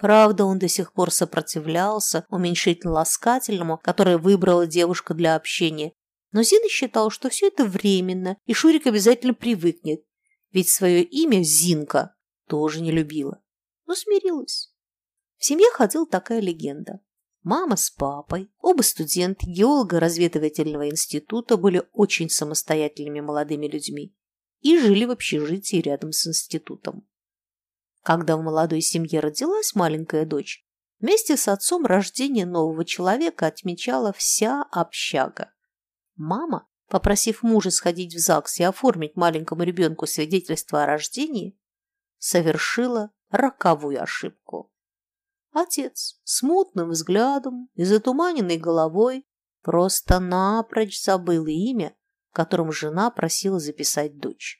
Правда, 0.01 0.47
он 0.47 0.59
до 0.59 0.67
сих 0.67 0.95
пор 0.95 1.11
сопротивлялся 1.11 2.25
уменьшительно-ласкательному, 2.31 3.79
которое 3.83 4.17
выбрала 4.17 4.67
девушка 4.67 5.13
для 5.13 5.37
общения. 5.37 5.93
Но 6.33 6.43
Зина 6.43 6.69
считал, 6.71 7.11
что 7.11 7.29
все 7.29 7.49
это 7.49 7.67
временно, 7.67 8.39
и 8.47 8.55
Шурик 8.55 8.87
обязательно 8.87 9.35
привыкнет, 9.35 10.03
ведь 10.53 10.71
свое 10.71 11.03
имя 11.03 11.43
Зинка 11.43 12.15
тоже 12.49 12.81
не 12.81 12.91
любила, 12.91 13.43
но 13.87 13.95
смирилась. 13.95 14.73
В 15.37 15.45
семье 15.45 15.71
ходила 15.73 16.07
такая 16.07 16.41
легенда. 16.41 17.01
Мама 17.43 17.77
с 17.77 17.91
папой, 17.91 18.51
оба 18.59 18.81
студенты 18.83 19.47
геолого-разведывательного 19.47 20.89
института, 20.89 21.59
были 21.59 21.83
очень 21.93 22.31
самостоятельными 22.31 23.21
молодыми 23.21 23.67
людьми 23.67 24.15
и 24.61 24.79
жили 24.79 25.05
в 25.05 25.11
общежитии 25.11 25.77
рядом 25.77 26.13
с 26.13 26.27
институтом. 26.27 27.07
Когда 28.03 28.37
в 28.37 28.43
молодой 28.43 28.81
семье 28.81 29.21
родилась 29.21 29.75
маленькая 29.75 30.25
дочь, 30.25 30.65
вместе 31.01 31.37
с 31.37 31.49
отцом 31.49 31.85
рождение 31.85 32.47
нового 32.47 32.85
человека 32.85 33.47
отмечала 33.47 34.13
вся 34.13 34.65
общага. 34.71 35.53
Мама, 36.17 36.67
попросив 36.89 37.43
мужа 37.43 37.71
сходить 37.71 38.15
в 38.15 38.19
ЗАГС 38.19 38.61
и 38.61 38.65
оформить 38.65 39.17
маленькому 39.17 39.63
ребенку 39.63 40.07
свидетельство 40.07 40.83
о 40.83 40.87
рождении, 40.87 41.59
совершила 42.19 43.11
роковую 43.31 44.03
ошибку. 44.03 44.73
Отец 45.53 46.21
с 46.25 46.43
мутным 46.43 46.91
взглядом 46.91 47.69
и 47.75 47.85
затуманенной 47.85 48.57
головой 48.57 49.27
просто 49.63 50.21
напрочь 50.21 51.03
забыл 51.03 51.47
имя, 51.47 51.95
которым 52.33 52.73
жена 52.73 53.11
просила 53.11 53.59
записать 53.59 54.19
дочь. 54.19 54.60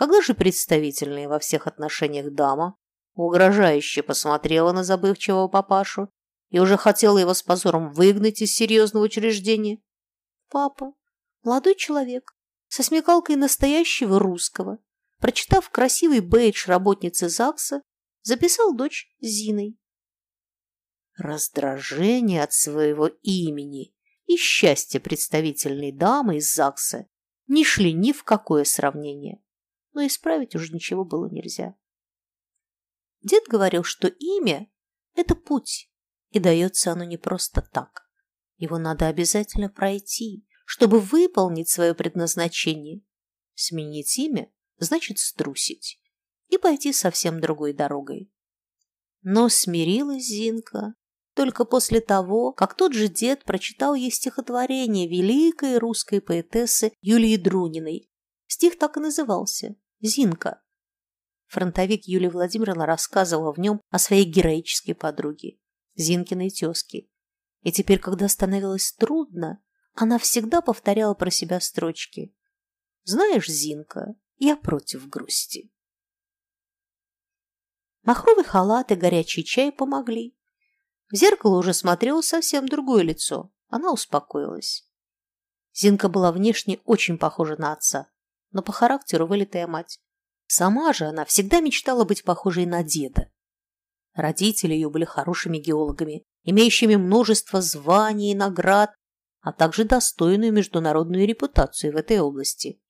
Когда 0.00 0.22
же 0.22 0.32
представительная 0.32 1.28
во 1.28 1.38
всех 1.38 1.66
отношениях 1.66 2.32
дама 2.32 2.74
угрожающе 3.12 4.02
посмотрела 4.02 4.72
на 4.72 4.82
забывчивого 4.82 5.46
папашу 5.46 6.08
и 6.48 6.58
уже 6.58 6.78
хотела 6.78 7.18
его 7.18 7.34
с 7.34 7.42
позором 7.42 7.92
выгнать 7.92 8.40
из 8.40 8.54
серьезного 8.54 9.04
учреждения? 9.04 9.78
Папа, 10.48 10.94
молодой 11.42 11.74
человек, 11.74 12.34
со 12.68 12.82
смекалкой 12.82 13.36
настоящего 13.36 14.18
русского, 14.18 14.78
прочитав 15.18 15.68
красивый 15.68 16.20
бейдж 16.20 16.66
работницы 16.66 17.28
ЗАГСа, 17.28 17.82
записал 18.22 18.74
дочь 18.74 19.14
Зиной. 19.20 19.78
Раздражение 21.18 22.42
от 22.42 22.54
своего 22.54 23.08
имени 23.20 23.94
и 24.24 24.38
счастье 24.38 24.98
представительной 24.98 25.92
дамы 25.92 26.38
из 26.38 26.54
ЗАГСа 26.54 27.04
не 27.48 27.66
шли 27.66 27.92
ни 27.92 28.12
в 28.12 28.24
какое 28.24 28.64
сравнение 28.64 29.42
но 29.92 30.06
исправить 30.06 30.54
уже 30.54 30.72
ничего 30.72 31.04
было 31.04 31.28
нельзя. 31.30 31.74
Дед 33.22 33.44
говорил, 33.48 33.84
что 33.84 34.08
имя– 34.08 34.70
это 35.14 35.34
путь, 35.34 35.90
и 36.30 36.38
дается 36.38 36.92
оно 36.92 37.04
не 37.04 37.16
просто 37.16 37.62
так. 37.62 38.08
Его 38.56 38.78
надо 38.78 39.08
обязательно 39.08 39.68
пройти, 39.68 40.46
чтобы 40.64 41.00
выполнить 41.00 41.68
свое 41.68 41.94
предназначение. 41.94 43.02
Сменить 43.54 44.18
имя– 44.18 44.50
значит 44.78 45.18
струсить 45.18 46.00
и 46.48 46.58
пойти 46.58 46.92
совсем 46.92 47.40
другой 47.40 47.72
дорогой. 47.72 48.32
Но 49.22 49.48
смирилась 49.48 50.24
Зинка 50.24 50.94
только 51.34 51.64
после 51.64 52.00
того, 52.00 52.52
как 52.52 52.74
тот 52.74 52.92
же 52.92 53.08
дед 53.08 53.44
прочитал 53.44 53.94
ей 53.94 54.10
стихотворение 54.10 55.08
великой 55.08 55.78
русской 55.78 56.20
поэтессы 56.20 56.92
Юлии 57.00 57.36
Друниной 57.36 58.09
Стих 58.50 58.78
так 58.78 58.96
и 58.96 59.00
назывался 59.00 59.76
«Зинка». 60.00 60.60
Фронтовик 61.46 62.06
Юлия 62.06 62.30
Владимировна 62.30 62.84
рассказывала 62.84 63.52
в 63.52 63.60
нем 63.60 63.80
о 63.90 63.98
своей 64.00 64.24
героической 64.24 64.96
подруге, 64.96 65.60
Зинкиной 65.94 66.50
тезке. 66.50 67.08
И 67.62 67.70
теперь, 67.70 68.00
когда 68.00 68.28
становилось 68.28 68.92
трудно, 68.94 69.62
она 69.94 70.18
всегда 70.18 70.62
повторяла 70.62 71.14
про 71.14 71.30
себя 71.30 71.60
строчки. 71.60 72.34
«Знаешь, 73.04 73.46
Зинка, 73.46 74.16
я 74.38 74.56
против 74.56 75.08
грусти». 75.08 75.72
Махровый 78.02 78.44
халат 78.44 78.90
и 78.90 78.96
горячий 78.96 79.44
чай 79.44 79.70
помогли. 79.70 80.36
В 81.08 81.14
зеркало 81.14 81.56
уже 81.56 81.72
смотрело 81.72 82.20
совсем 82.20 82.66
другое 82.66 83.04
лицо. 83.04 83.52
Она 83.68 83.92
успокоилась. 83.92 84.90
Зинка 85.72 86.08
была 86.08 86.32
внешне 86.32 86.80
очень 86.84 87.16
похожа 87.16 87.54
на 87.56 87.74
отца 87.74 88.10
но 88.52 88.62
по 88.62 88.72
характеру 88.72 89.26
вылитая 89.26 89.66
мать. 89.66 89.98
Сама 90.46 90.92
же 90.92 91.04
она 91.04 91.24
всегда 91.24 91.60
мечтала 91.60 92.04
быть 92.04 92.24
похожей 92.24 92.66
на 92.66 92.82
деда. 92.82 93.30
Родители 94.14 94.74
ее 94.74 94.90
были 94.90 95.04
хорошими 95.04 95.58
геологами, 95.58 96.24
имеющими 96.42 96.96
множество 96.96 97.60
званий 97.60 98.32
и 98.32 98.34
наград, 98.34 98.92
а 99.40 99.52
также 99.52 99.84
достойную 99.84 100.52
международную 100.52 101.26
репутацию 101.26 101.92
в 101.92 101.96
этой 101.96 102.18
области. 102.18 102.80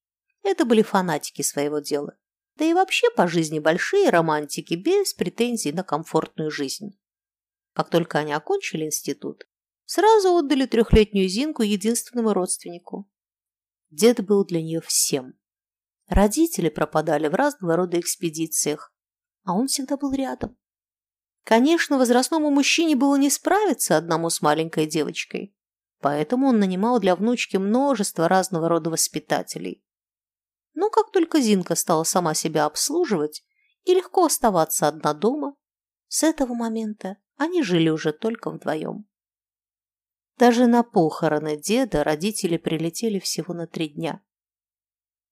Это 0.43 0.65
были 0.65 0.83
фанатики 0.83 1.43
своего 1.43 1.81
дела. 1.81 2.17
Да 2.57 2.65
и 2.65 2.75
вообще 2.75 3.11
по 3.11 3.27
жизни 3.27 3.59
большие 3.59 4.11
романтики, 4.11 4.75
без 4.75 5.15
претензий 5.15 5.73
на 5.73 5.85
комфортную 5.85 6.51
жизнь. 6.51 6.99
Как 7.75 7.91
только 7.91 8.19
они 8.19 8.33
окончили 8.33 8.85
институт, 8.85 9.47
сразу 9.85 10.37
отдали 10.37 10.67
трехлетнюю 10.67 11.29
Зинку 11.29 11.63
единственному 11.63 12.33
родственнику. 12.33 13.09
Дед 13.91 14.25
был 14.25 14.45
для 14.45 14.63
нее 14.63 14.81
всем. 14.81 15.35
Родители 16.11 16.71
пропадали 16.71 17.29
в 17.29 17.35
разного 17.35 17.77
рода 17.77 18.01
экспедициях, 18.01 18.93
а 19.45 19.55
он 19.55 19.69
всегда 19.69 19.97
был 19.97 20.13
рядом. 20.13 20.59
Конечно, 21.45 21.99
возрастному 21.99 22.51
мужчине 22.51 22.97
было 22.97 23.15
не 23.15 23.31
справиться 23.31 23.97
одному 23.97 24.29
с 24.29 24.43
маленькой 24.43 24.87
девочкой, 24.87 25.55
поэтому 26.01 26.49
он 26.49 26.59
нанимал 26.59 26.99
для 26.99 27.15
внучки 27.15 27.59
множество 27.59 28.27
разного 28.27 28.69
рода 28.69 28.91
воспитателей. 28.91 29.85
Но 30.75 30.91
как 30.91 31.13
только 31.13 31.41
Зинка 31.41 31.77
стала 31.77 32.03
сама 32.03 32.35
себя 32.35 32.65
обслуживать 32.65 33.45
и 33.85 33.95
легко 33.95 34.25
оставаться 34.25 34.89
одна 34.89 35.15
дома, 35.15 35.55
с 36.09 36.25
этого 36.25 36.55
момента 36.55 37.19
они 37.37 37.63
жили 37.63 37.89
уже 37.89 38.13
только 38.13 38.51
вдвоем. 38.51 39.07
Даже 40.39 40.67
на 40.67 40.83
похороны 40.83 41.57
деда 41.57 42.03
родители 42.03 42.57
прилетели 42.57 43.21
всего 43.21 43.55
на 43.55 43.69
три 43.69 43.91
дня. 43.91 44.25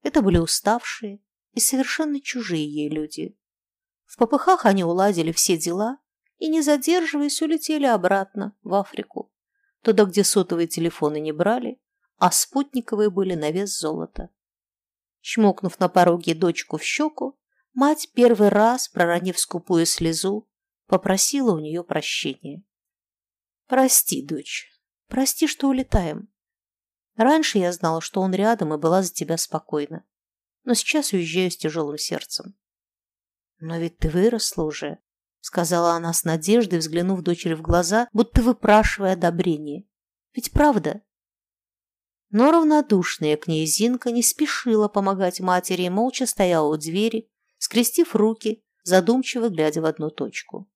Это 0.03 0.23
были 0.23 0.39
уставшие 0.39 1.21
и 1.53 1.61
совершенно 1.61 2.21
чужие 2.21 2.65
ей 2.65 2.89
люди. 2.89 3.37
В 4.05 4.17
попыхах 4.17 4.65
они 4.65 4.85
уладили 4.85 5.33
все 5.33 5.57
дела 5.57 5.99
и, 6.39 6.49
не 6.49 6.63
задерживаясь, 6.63 7.43
улетели 7.43 7.87
обратно, 7.87 8.57
в 8.63 8.75
Африку, 8.75 9.33
туда, 9.83 10.05
где 10.05 10.25
сотовые 10.25 10.67
телефоны 10.67 11.21
не 11.21 11.33
брали, 11.33 11.81
а 12.17 12.31
спутниковые 12.31 13.11
были 13.11 13.35
на 13.35 13.51
вес 13.51 13.79
золота. 13.79 14.31
Чмокнув 15.21 15.79
на 15.79 15.89
пороге 15.89 16.35
дочку 16.35 16.79
в 16.79 16.83
щеку, 16.83 17.39
мать 17.75 18.11
первый 18.15 18.49
раз, 18.49 18.89
проронив 18.89 19.39
скупую 19.39 19.85
слезу, 19.85 20.49
попросила 20.87 21.55
у 21.55 21.59
нее 21.59 21.85
прощения. 21.85 22.65
«Прости, 23.67 24.25
дочь, 24.25 24.71
прости, 25.09 25.47
что 25.47 25.69
улетаем. 25.69 26.29
Раньше 27.19 27.59
я 27.59 27.73
знала, 27.73 28.01
что 28.01 28.21
он 28.21 28.33
рядом 28.33 28.73
и 28.73 28.79
была 28.79 29.03
за 29.03 29.13
тебя 29.13 29.37
спокойна, 29.37 30.05
но 30.63 30.75
сейчас 30.75 31.13
уезжаю 31.13 31.51
с 31.51 31.57
тяжелым 31.57 31.99
сердцем. 31.99 32.55
«Но 33.59 33.77
ведь 33.77 33.99
ты 33.99 34.09
выросла 34.09 34.63
уже»,— 34.63 34.99
сказала 35.41 35.95
она 35.95 36.13
с 36.13 36.23
надеждой, 36.23 36.79
взглянув 36.79 37.23
дочери 37.23 37.55
в 37.55 37.61
глаза, 37.61 38.09
будто 38.13 38.41
выпрашивая 38.41 39.15
одобрение. 39.15 39.85
«Ведь 40.33 40.53
правда?» 40.53 41.03
Но 42.31 42.53
равнодушная 42.53 43.37
к 43.37 43.49
ней 43.49 43.67
Зинка 43.67 44.13
не 44.13 44.23
спешила 44.23 44.87
помогать 44.87 45.41
матери 45.41 45.83
и 45.83 45.91
молча 45.91 46.25
стояла 46.25 46.73
у 46.73 46.77
двери, 46.77 47.29
скрестив 47.57 48.15
руки, 48.15 48.63
задумчиво 48.85 49.49
глядя 49.49 49.83
в 49.83 49.87
одну 49.87 50.11
точку. 50.11 50.71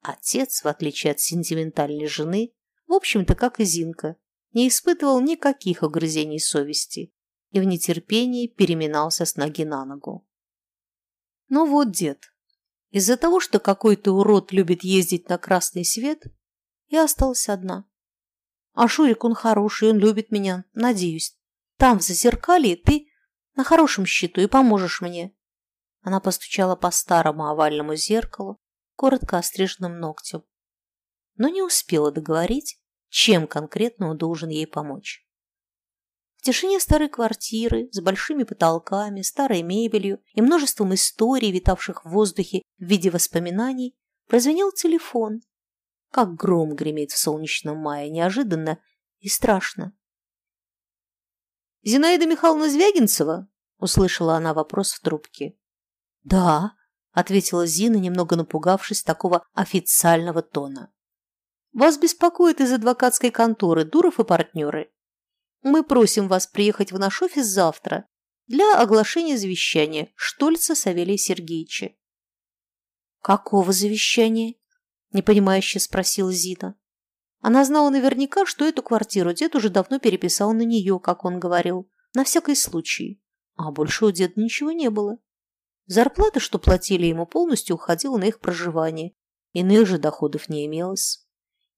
Отец, 0.00 0.64
в 0.64 0.66
отличие 0.68 1.10
от 1.10 1.20
сентиментальной 1.20 2.06
жены, 2.06 2.54
в 2.86 2.94
общем-то, 2.94 3.34
как 3.34 3.60
и 3.60 3.64
Зинка, 3.64 4.16
не 4.52 4.68
испытывал 4.68 5.20
никаких 5.20 5.82
угрызений 5.82 6.40
совести 6.40 7.12
и 7.50 7.60
в 7.60 7.64
нетерпении 7.64 8.46
переминался 8.46 9.24
с 9.24 9.36
ноги 9.36 9.64
на 9.64 9.84
ногу. 9.84 10.26
Ну 11.48 11.66
вот, 11.66 11.90
дед, 11.92 12.32
из-за 12.90 13.16
того, 13.16 13.40
что 13.40 13.58
какой-то 13.58 14.12
урод 14.12 14.52
любит 14.52 14.84
ездить 14.84 15.28
на 15.28 15.38
красный 15.38 15.84
свет, 15.84 16.24
я 16.88 17.04
осталась 17.04 17.48
одна. 17.48 17.86
А 18.72 18.88
Шурик, 18.88 19.24
он 19.24 19.34
хороший, 19.34 19.90
он 19.90 19.98
любит 19.98 20.30
меня, 20.30 20.64
надеюсь. 20.72 21.36
Там, 21.76 21.98
в 21.98 22.02
зазеркалье, 22.02 22.76
ты 22.76 23.08
на 23.54 23.64
хорошем 23.64 24.06
счету 24.06 24.40
и 24.40 24.46
поможешь 24.46 25.00
мне. 25.00 25.34
Она 26.02 26.20
постучала 26.20 26.76
по 26.76 26.90
старому 26.90 27.46
овальному 27.46 27.96
зеркалу, 27.96 28.60
коротко 28.94 29.38
остриженным 29.38 29.98
ногтем. 29.98 30.44
Но 31.36 31.48
не 31.48 31.62
успела 31.62 32.10
договорить, 32.10 32.80
чем 33.08 33.46
конкретно 33.46 34.10
он 34.10 34.16
должен 34.16 34.48
ей 34.48 34.66
помочь. 34.66 35.24
В 36.36 36.42
тишине 36.42 36.78
старой 36.78 37.08
квартиры, 37.08 37.88
с 37.90 38.00
большими 38.00 38.44
потолками, 38.44 39.22
старой 39.22 39.62
мебелью 39.62 40.22
и 40.34 40.40
множеством 40.40 40.94
историй, 40.94 41.50
витавших 41.50 42.04
в 42.04 42.10
воздухе 42.10 42.62
в 42.78 42.84
виде 42.84 43.10
воспоминаний, 43.10 43.96
прозвенел 44.28 44.70
телефон. 44.70 45.40
Как 46.12 46.34
гром 46.34 46.74
гремит 46.74 47.10
в 47.10 47.18
солнечном 47.18 47.78
мае, 47.78 48.08
неожиданно 48.08 48.78
и 49.18 49.28
страшно. 49.28 49.92
«Зинаида 51.82 52.26
Михайловна 52.26 52.70
Звягинцева?»– 52.70 53.48
услышала 53.78 54.36
она 54.36 54.54
вопрос 54.54 54.92
в 54.92 55.00
трубке. 55.00 55.56
«Да»,– 56.22 56.76
ответила 57.12 57.66
Зина, 57.66 57.96
немного 57.96 58.36
напугавшись 58.36 59.02
такого 59.02 59.44
официального 59.54 60.42
тона. 60.42 60.92
«Вас 61.72 61.98
беспокоит 61.98 62.60
из 62.60 62.72
адвокатской 62.72 63.30
конторы 63.30 63.84
Дуров 63.84 64.20
и 64.20 64.24
партнеры. 64.24 64.90
Мы 65.62 65.82
просим 65.82 66.28
вас 66.28 66.46
приехать 66.46 66.92
в 66.92 66.98
наш 66.98 67.22
офис 67.22 67.46
завтра 67.46 68.08
для 68.48 68.80
оглашения 68.80 69.36
завещания 69.36 70.08
Штольца 70.14 70.74
Савелия 70.74 71.18
Сергеевича. 71.18 71.92
«Какого 73.20 73.72
завещания?»– 73.72 74.54
непонимающе 75.12 75.80
спросила 75.80 76.32
Зина. 76.32 76.74
Она 77.40 77.64
знала 77.64 77.90
наверняка, 77.90 78.46
что 78.46 78.64
эту 78.64 78.82
квартиру 78.82 79.32
дед 79.34 79.54
уже 79.54 79.68
давно 79.68 79.98
переписал 79.98 80.54
на 80.54 80.62
нее, 80.62 80.98
как 80.98 81.24
он 81.24 81.38
говорил, 81.38 81.90
на 82.14 82.24
всякий 82.24 82.54
случай. 82.54 83.22
А 83.54 83.70
больше 83.70 84.06
у 84.06 84.10
деда 84.10 84.32
ничего 84.36 84.72
не 84.72 84.88
было. 84.88 85.18
Зарплата, 85.86 86.40
что 86.40 86.58
платили 86.58 87.06
ему, 87.06 87.26
полностью 87.26 87.76
уходила 87.76 88.16
на 88.16 88.24
их 88.24 88.40
проживание. 88.40 89.14
Иных 89.52 89.86
же 89.86 89.98
доходов 89.98 90.48
не 90.48 90.64
имелось. 90.66 91.27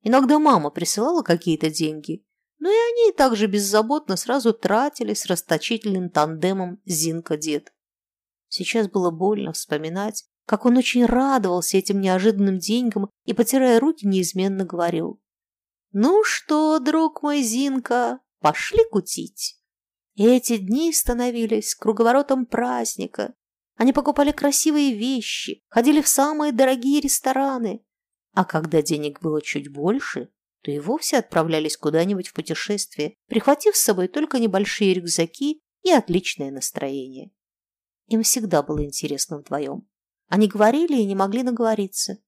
Иногда 0.02 0.38
мама 0.38 0.70
присылала 0.70 1.22
какие-то 1.22 1.70
деньги, 1.70 2.24
но 2.58 2.70
и 2.70 2.74
они 2.74 3.12
также 3.12 3.46
беззаботно 3.46 4.16
сразу 4.16 4.52
тратились 4.52 5.26
расточительным 5.26 6.10
тандемом 6.10 6.80
Зинка-дед. 6.84 7.72
Сейчас 8.48 8.88
было 8.88 9.10
больно 9.10 9.52
вспоминать, 9.52 10.24
как 10.46 10.66
он 10.66 10.76
очень 10.76 11.06
радовался 11.06 11.78
этим 11.78 12.00
неожиданным 12.00 12.58
деньгам 12.58 13.08
и, 13.24 13.32
потирая 13.34 13.78
руки, 13.78 14.06
неизменно 14.06 14.64
говорил. 14.64 15.20
«Ну 15.92 16.24
что, 16.24 16.78
друг 16.78 17.22
мой 17.22 17.42
Зинка, 17.42 18.20
пошли 18.40 18.80
кутить». 18.90 19.60
И 20.14 20.26
эти 20.26 20.56
дни 20.56 20.92
становились 20.92 21.74
круговоротом 21.74 22.46
праздника. 22.46 23.34
Они 23.76 23.92
покупали 23.92 24.32
красивые 24.32 24.94
вещи, 24.94 25.62
ходили 25.68 26.02
в 26.02 26.08
самые 26.08 26.52
дорогие 26.52 27.00
рестораны. 27.00 27.84
А 28.32 28.44
когда 28.44 28.82
денег 28.82 29.20
было 29.20 29.42
чуть 29.42 29.72
больше, 29.72 30.28
то 30.62 30.70
и 30.70 30.78
вовсе 30.78 31.18
отправлялись 31.18 31.76
куда-нибудь 31.76 32.28
в 32.28 32.34
путешествие, 32.34 33.14
прихватив 33.26 33.76
с 33.76 33.82
собой 33.82 34.08
только 34.08 34.38
небольшие 34.38 34.94
рюкзаки 34.94 35.62
и 35.82 35.90
отличное 35.90 36.50
настроение. 36.50 37.30
Им 38.06 38.22
всегда 38.22 38.62
было 38.62 38.84
интересно 38.84 39.38
вдвоем. 39.38 39.88
Они 40.28 40.48
говорили 40.48 40.96
и 40.96 41.06
не 41.06 41.14
могли 41.14 41.42
наговориться. 41.42 42.18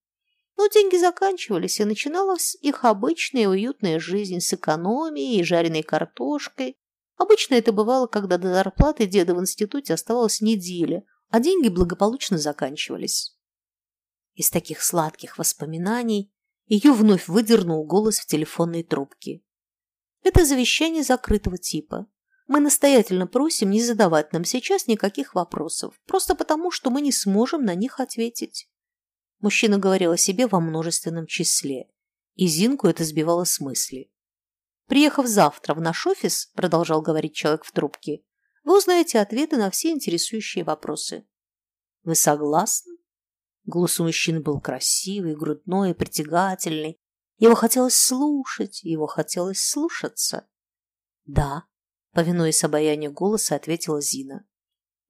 Но 0.56 0.66
деньги 0.68 0.96
заканчивались, 0.96 1.80
и 1.80 1.84
начиналась 1.84 2.56
их 2.60 2.84
обычная 2.84 3.48
уютная 3.48 3.98
жизнь 3.98 4.40
с 4.40 4.52
экономией 4.52 5.40
и 5.40 5.44
жареной 5.44 5.82
картошкой. 5.82 6.76
Обычно 7.16 7.54
это 7.54 7.72
бывало, 7.72 8.06
когда 8.06 8.38
до 8.38 8.52
зарплаты 8.52 9.06
деда 9.06 9.34
в 9.34 9.40
институте 9.40 9.94
оставалась 9.94 10.40
неделя, 10.40 11.04
а 11.30 11.40
деньги 11.40 11.68
благополучно 11.68 12.38
заканчивались. 12.38 13.36
Из 14.35 14.51
таких 14.51 14.83
сладких 14.83 15.38
воспоминаний 15.38 16.33
ее 16.66 16.92
вновь 16.92 17.29
выдернул 17.29 17.85
голос 17.85 18.18
в 18.18 18.27
телефонной 18.27 18.83
трубке. 18.83 19.42
Это 20.23 20.45
завещание 20.45 21.03
закрытого 21.03 21.59
типа. 21.59 22.07
Мы 22.47 22.61
настоятельно 22.61 23.27
просим 23.27 23.71
не 23.71 23.83
задавать 23.83 24.33
нам 24.33 24.45
сейчас 24.45 24.87
никаких 24.87 25.35
вопросов, 25.35 26.01
просто 26.07 26.35
потому, 26.35 26.71
что 26.71 26.90
мы 26.90 27.01
не 27.01 27.12
сможем 27.12 27.64
на 27.64 27.75
них 27.75 28.01
ответить. 28.01 28.68
Мужчина 29.40 29.79
говорил 29.79 30.12
о 30.12 30.16
себе 30.16 30.47
во 30.47 30.61
множественном 30.61 31.27
числе, 31.27 31.88
и 32.35 32.47
Зинку 32.47 32.87
это 32.87 33.05
сбивало 33.05 33.45
с 33.45 33.61
мысли. 33.61 34.11
«Приехав 34.87 35.27
завтра 35.27 35.75
в 35.75 35.81
наш 35.81 36.07
офис»,– 36.07 36.51
продолжал 36.55 37.03
говорить 37.03 37.35
человек 37.35 37.64
в 37.64 37.73
трубке,– 37.73 38.23
«вы 38.64 38.79
узнаете 38.79 39.18
ответы 39.18 39.57
на 39.57 39.71
все 39.71 39.90
интересующие 39.90 40.64
вопросы». 40.64 41.27
«Вы 42.05 42.14
согласны?» 42.14 42.91
Голос 43.64 44.01
у 44.01 44.05
мужчины 44.05 44.40
был 44.40 44.61
красивый, 44.61 45.37
грудной, 45.37 45.94
притягательный. 45.94 47.01
Его 47.38 47.55
хотелось 47.55 47.96
слушать, 47.96 48.83
его 48.83 49.07
хотелось 49.07 49.62
слушаться. 49.62 50.48
«Да»,— 51.25 51.64
повинуясь 52.12 52.64
обаянию 52.64 53.12
голоса, 53.12 53.55
ответила 53.55 54.01
Зина. 54.01 54.46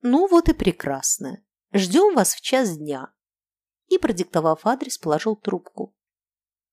«Ну 0.03 0.29
вот 0.29 0.49
и 0.49 0.53
прекрасно. 0.53 1.43
Ждем 1.73 2.15
вас 2.15 2.35
в 2.35 2.41
час 2.41 2.77
дня». 2.77 3.13
И, 3.89 3.99
продиктовав 3.99 4.67
адрес, 4.67 4.99
положил 4.99 5.37
трубку. 5.37 5.95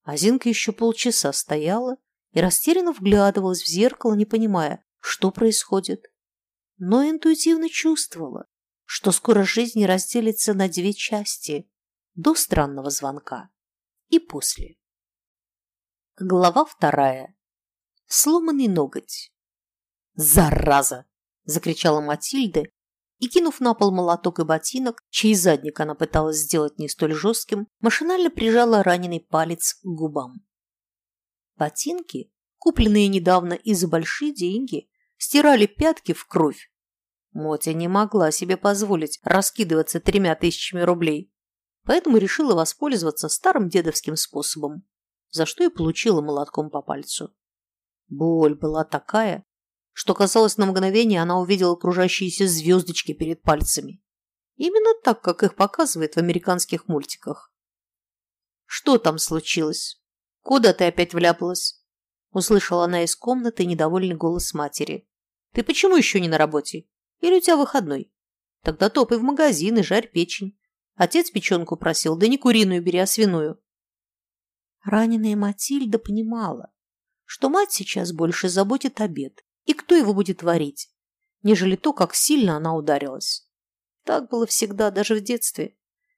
А 0.04 0.18
Зинка 0.18 0.50
еще 0.50 0.72
полчаса 0.72 1.32
стояла 1.34 1.98
и 2.32 2.42
растерянно 2.42 2.92
вглядывалась 2.92 3.62
в 3.62 3.68
зеркало, 3.68 4.14
не 4.14 4.26
понимая, 4.26 4.84
что 5.00 5.32
происходит. 5.32 6.06
Но 6.78 7.08
интуитивно 7.08 7.70
чувствовала, 7.70 8.48
что 8.92 9.12
скоро 9.12 9.44
жизнь 9.44 9.86
разделится 9.86 10.56
на 10.56 10.68
две 10.68 10.94
части 10.94 11.70
до 12.16 12.34
странного 12.34 12.90
звонка 12.90 13.52
и 14.08 14.18
после. 14.18 14.78
Глава 16.20 16.66
вторая. 16.66 17.38
Сломанный 18.08 18.68
ноготь. 18.68 19.32
«Зараза!»– 20.16 21.06
закричала 21.44 22.02
Матильда 22.02 22.64
и, 23.20 23.28
кинув 23.28 23.60
на 23.60 23.76
пол 23.76 23.92
молоток 23.92 24.40
и 24.40 24.44
ботинок, 24.44 25.04
чей 25.12 25.36
задник 25.36 25.80
она 25.80 25.94
пыталась 25.94 26.38
сделать 26.38 26.80
не 26.80 26.90
столь 26.90 27.14
жестким, 27.14 27.68
машинально 27.82 28.32
прижала 28.32 28.82
раненый 28.82 29.20
палец 29.20 29.76
к 29.76 29.86
губам. 29.86 30.44
Ботинки, 31.58 32.34
купленные 32.58 33.08
недавно 33.08 33.54
и 33.54 33.76
за 33.76 33.88
большие 33.88 34.34
деньги, 34.34 34.90
стирали 35.18 35.68
пятки 35.68 36.14
в 36.14 36.26
кровь. 36.26 36.69
Мотя 37.32 37.74
не 37.74 37.88
могла 37.88 38.32
себе 38.32 38.58
позволить 38.58 39.20
раскидываться 39.24 40.00
тремя 40.00 40.36
тысячами 40.36 40.82
рублей, 40.82 41.32
поэтому 41.84 42.18
решила 42.18 42.56
воспользоваться 42.56 43.30
старым 43.30 43.70
дедовским 43.70 44.16
способом, 44.16 44.84
за 45.30 45.46
что 45.46 45.64
и 45.64 45.70
получила 45.70 46.22
молотком 46.22 46.70
по 46.70 46.82
пальцу. 46.82 47.36
Боль 48.08 48.56
была 48.56 48.84
такая, 48.84 49.46
что 49.94 50.16
казалось 50.16 50.58
на 50.58 50.66
мгновение 50.66 51.22
она 51.22 51.40
увидела 51.40 51.76
кружащиеся 51.76 52.48
звездочки 52.48 53.14
перед 53.14 53.42
пальцами. 53.44 54.02
Именно 54.56 54.94
так, 55.04 55.22
как 55.22 55.44
их 55.44 55.56
показывают 55.56 56.16
в 56.16 56.18
американских 56.18 56.88
мультиках. 56.88 57.54
«Что 58.66 58.98
там 58.98 59.18
случилось? 59.18 60.02
Куда 60.42 60.74
ты 60.74 60.88
опять 60.88 61.14
вляпалась?» 61.14 61.84
Услышала 62.32 62.84
она 62.86 63.04
из 63.04 63.16
комнаты 63.16 63.66
недовольный 63.66 64.16
голос 64.16 64.54
матери. 64.54 65.08
«Ты 65.54 65.64
почему 65.64 65.96
еще 65.96 66.20
не 66.20 66.28
на 66.28 66.38
работе? 66.38 66.89
Или 67.20 67.38
у 67.38 67.42
тебя 67.42 67.58
выходной? 67.58 68.12
Тогда 68.64 68.90
топай 68.90 69.18
в 69.18 69.24
магазин 69.24 69.78
и 69.78 69.84
жарь 69.84 70.08
печень. 70.08 70.58
Отец 70.96 71.32
печенку 71.32 71.78
просил, 71.78 72.18
да 72.18 72.28
не 72.28 72.38
куриную 72.38 72.84
бери, 72.84 73.00
а 73.00 73.06
свиную». 73.06 73.62
Раненая 74.84 75.36
Матильда 75.36 76.00
понимала, 76.00 76.72
что 77.26 77.50
мать 77.50 77.72
сейчас 77.72 78.12
больше 78.12 78.50
заботит 78.50 79.02
обед 79.02 79.46
и 79.66 79.74
кто 79.74 79.96
его 79.96 80.14
будет 80.14 80.42
варить, 80.42 80.90
нежели 81.44 81.76
то, 81.76 81.94
как 81.94 82.16
сильно 82.16 82.58
она 82.58 82.76
ударилась. 82.76 83.50
Так 84.04 84.30
было 84.30 84.48
всегда, 84.48 84.90
даже 84.90 85.16
в 85.16 85.22
детстве. 85.22 85.78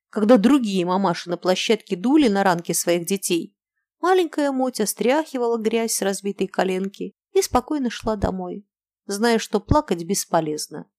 Когда 0.09 0.37
другие 0.37 0.85
мамаши 0.85 1.29
на 1.29 1.37
площадке 1.37 1.95
дули 1.95 2.27
на 2.27 2.43
ранки 2.43 2.71
своих 2.71 3.05
детей, 3.05 3.55
маленькая 3.99 4.51
Мотя 4.51 4.85
стряхивала 4.85 5.57
грязь 5.57 5.95
с 5.95 6.01
разбитой 6.01 6.47
коленки 6.47 7.13
и 7.33 7.41
спокойно 7.41 7.89
шла 7.89 8.15
домой, 8.15 8.65
зная, 9.05 9.39
что 9.39 9.59
плакать 9.59 10.03
бесполезно, 10.03 10.89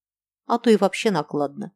а 0.46 0.58
то 0.58 0.70
и 0.70 0.76
вообще 0.76 1.10
накладно. 1.10 1.72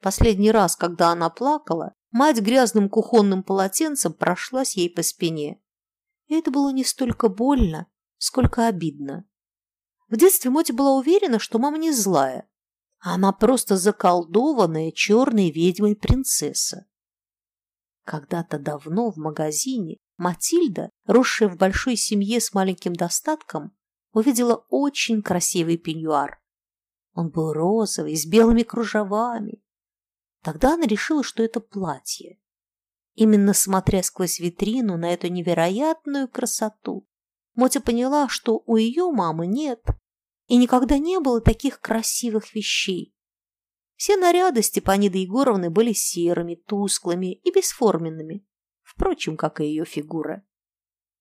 Последний 0.00 0.50
раз, 0.50 0.76
когда 0.76 1.10
она 1.10 1.28
плакала, 1.30 1.94
мать 2.10 2.40
грязным 2.40 2.88
кухонным 2.88 3.42
полотенцем 3.42 4.12
прошлась 4.12 4.76
ей 4.76 4.88
по 4.88 5.02
спине. 5.02 5.60
И 6.26 6.34
это 6.34 6.50
было 6.50 6.70
не 6.70 6.84
столько 6.84 7.28
больно, 7.28 7.86
сколько 8.16 8.66
обидно. 8.66 9.26
В 10.08 10.16
детстве 10.16 10.50
Мотя 10.50 10.72
была 10.72 10.96
уверена, 10.96 11.38
что 11.38 11.58
мама 11.58 11.78
не 11.78 11.92
злая, 11.92 12.48
а 12.98 13.14
она 13.14 13.32
просто 13.32 13.76
заколдованная 13.76 14.92
черной 14.92 15.50
ведьмой 15.50 15.96
принцесса. 15.96 16.86
Когда-то 18.04 18.58
давно 18.58 19.10
в 19.10 19.16
магазине 19.16 19.98
Матильда, 20.16 20.90
росшая 21.06 21.48
в 21.48 21.56
большой 21.56 21.96
семье 21.96 22.40
с 22.40 22.52
маленьким 22.52 22.92
достатком, 22.94 23.74
увидела 24.12 24.66
очень 24.68 25.22
красивый 25.22 25.76
пеньюар. 25.76 26.40
Он 27.14 27.30
был 27.30 27.52
розовый, 27.52 28.16
с 28.16 28.26
белыми 28.26 28.62
кружевами. 28.62 29.62
Тогда 30.42 30.74
она 30.74 30.86
решила, 30.86 31.22
что 31.22 31.42
это 31.42 31.60
платье. 31.60 32.40
Именно 33.14 33.52
смотря 33.52 34.02
сквозь 34.02 34.38
витрину 34.38 34.96
на 34.96 35.12
эту 35.12 35.28
невероятную 35.28 36.28
красоту, 36.28 37.06
Мотя 37.54 37.80
поняла, 37.80 38.28
что 38.28 38.62
у 38.66 38.76
ее 38.76 39.10
мамы 39.10 39.46
нет 39.46 39.84
и 40.46 40.56
никогда 40.56 40.98
не 40.98 41.20
было 41.20 41.40
таких 41.40 41.80
красивых 41.80 42.54
вещей. 42.54 43.14
Все 43.96 44.16
наряды 44.16 44.62
Степаниды 44.62 45.18
Егоровны 45.18 45.68
были 45.68 45.92
серыми, 45.92 46.54
тусклыми 46.54 47.34
и 47.34 47.52
бесформенными, 47.52 48.46
впрочем, 48.82 49.36
как 49.36 49.60
и 49.60 49.66
ее 49.66 49.84
фигура. 49.84 50.44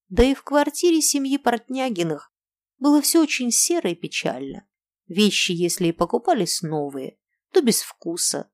Да 0.07 0.23
и 0.23 0.33
в 0.33 0.43
квартире 0.43 1.01
семьи 1.01 1.37
Портнягиных 1.37 2.31
было 2.79 3.01
все 3.01 3.21
очень 3.21 3.51
серо 3.51 3.89
и 3.89 3.95
печально. 3.95 4.65
Вещи, 5.07 5.51
если 5.51 5.87
и 5.87 5.91
покупались 5.91 6.61
новые, 6.61 7.17
то 7.51 7.61
без 7.61 7.81
вкуса. 7.81 8.49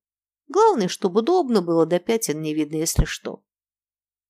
Главное, 0.47 0.87
чтобы 0.87 1.21
удобно 1.21 1.61
было, 1.61 1.85
до 1.85 1.99
пятен 1.99 2.41
не 2.41 2.53
видно, 2.53 2.77
если 2.77 3.05
что. 3.05 3.43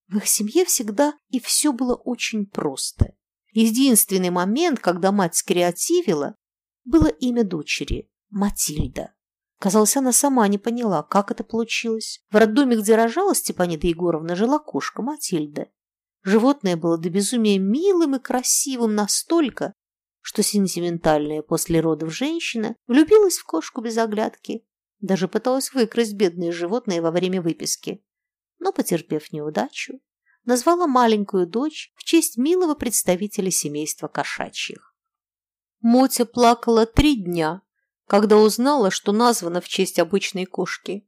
В 0.07 0.17
их 0.17 0.27
семье 0.27 0.65
всегда 0.65 1.17
и 1.29 1.39
все 1.39 1.71
было 1.71 1.95
очень 1.95 2.45
просто. 2.45 3.15
Единственный 3.51 4.29
момент, 4.29 4.79
когда 4.79 5.11
мать 5.11 5.35
скреативила, 5.35 6.35
было 6.83 7.07
имя 7.07 7.43
дочери– 7.43 8.11
Матильда. 8.29 9.13
Казалось, 9.59 9.95
она 9.95 10.11
сама 10.11 10.47
не 10.47 10.57
поняла, 10.57 11.03
как 11.03 11.31
это 11.31 11.43
получилось. 11.43 12.23
В 12.29 12.35
роддоме, 12.35 12.75
где 12.75 12.95
рожала 12.95 13.33
Степанида 13.33 13.87
Егоровна, 13.87 14.35
жила 14.35 14.59
кошка 14.59 15.01
Матильда. 15.01 15.69
Животное 16.23 16.75
было 16.75 16.97
до 16.97 17.09
безумия 17.09 17.57
милым 17.57 18.15
и 18.15 18.19
красивым 18.19 18.95
настолько, 18.95 19.73
что 20.25 20.41
сентиментальная 20.41 21.43
после 21.43 21.81
родов 21.81 22.11
женщина 22.11 22.75
влюбилась 22.87 23.37
в 23.37 23.45
кошку 23.45 23.81
без 23.81 23.95
оглядки. 23.99 24.65
Даже 24.99 25.27
пыталась 25.27 25.71
выкрасть 25.71 26.15
бедное 26.15 26.51
животное 26.51 26.99
во 26.99 27.11
время 27.11 27.43
выписки. 27.43 28.03
Но, 28.57 28.73
потерпев 28.73 29.31
неудачу, 29.31 29.99
назвала 30.43 30.87
маленькую 30.87 31.45
дочь 31.45 31.93
в 31.95 32.03
честь 32.03 32.39
милого 32.39 32.73
представителя 32.73 33.51
семейства 33.51 34.07
кошачьих. 34.07 34.95
Мотя 35.81 36.25
плакала 36.25 36.87
три 36.87 37.23
дня, 37.23 37.61
когда 38.07 38.37
узнала, 38.37 38.89
что 38.89 39.11
названа 39.11 39.61
в 39.61 39.67
честь 39.67 39.99
обычной 39.99 40.45
кошки. 40.45 41.07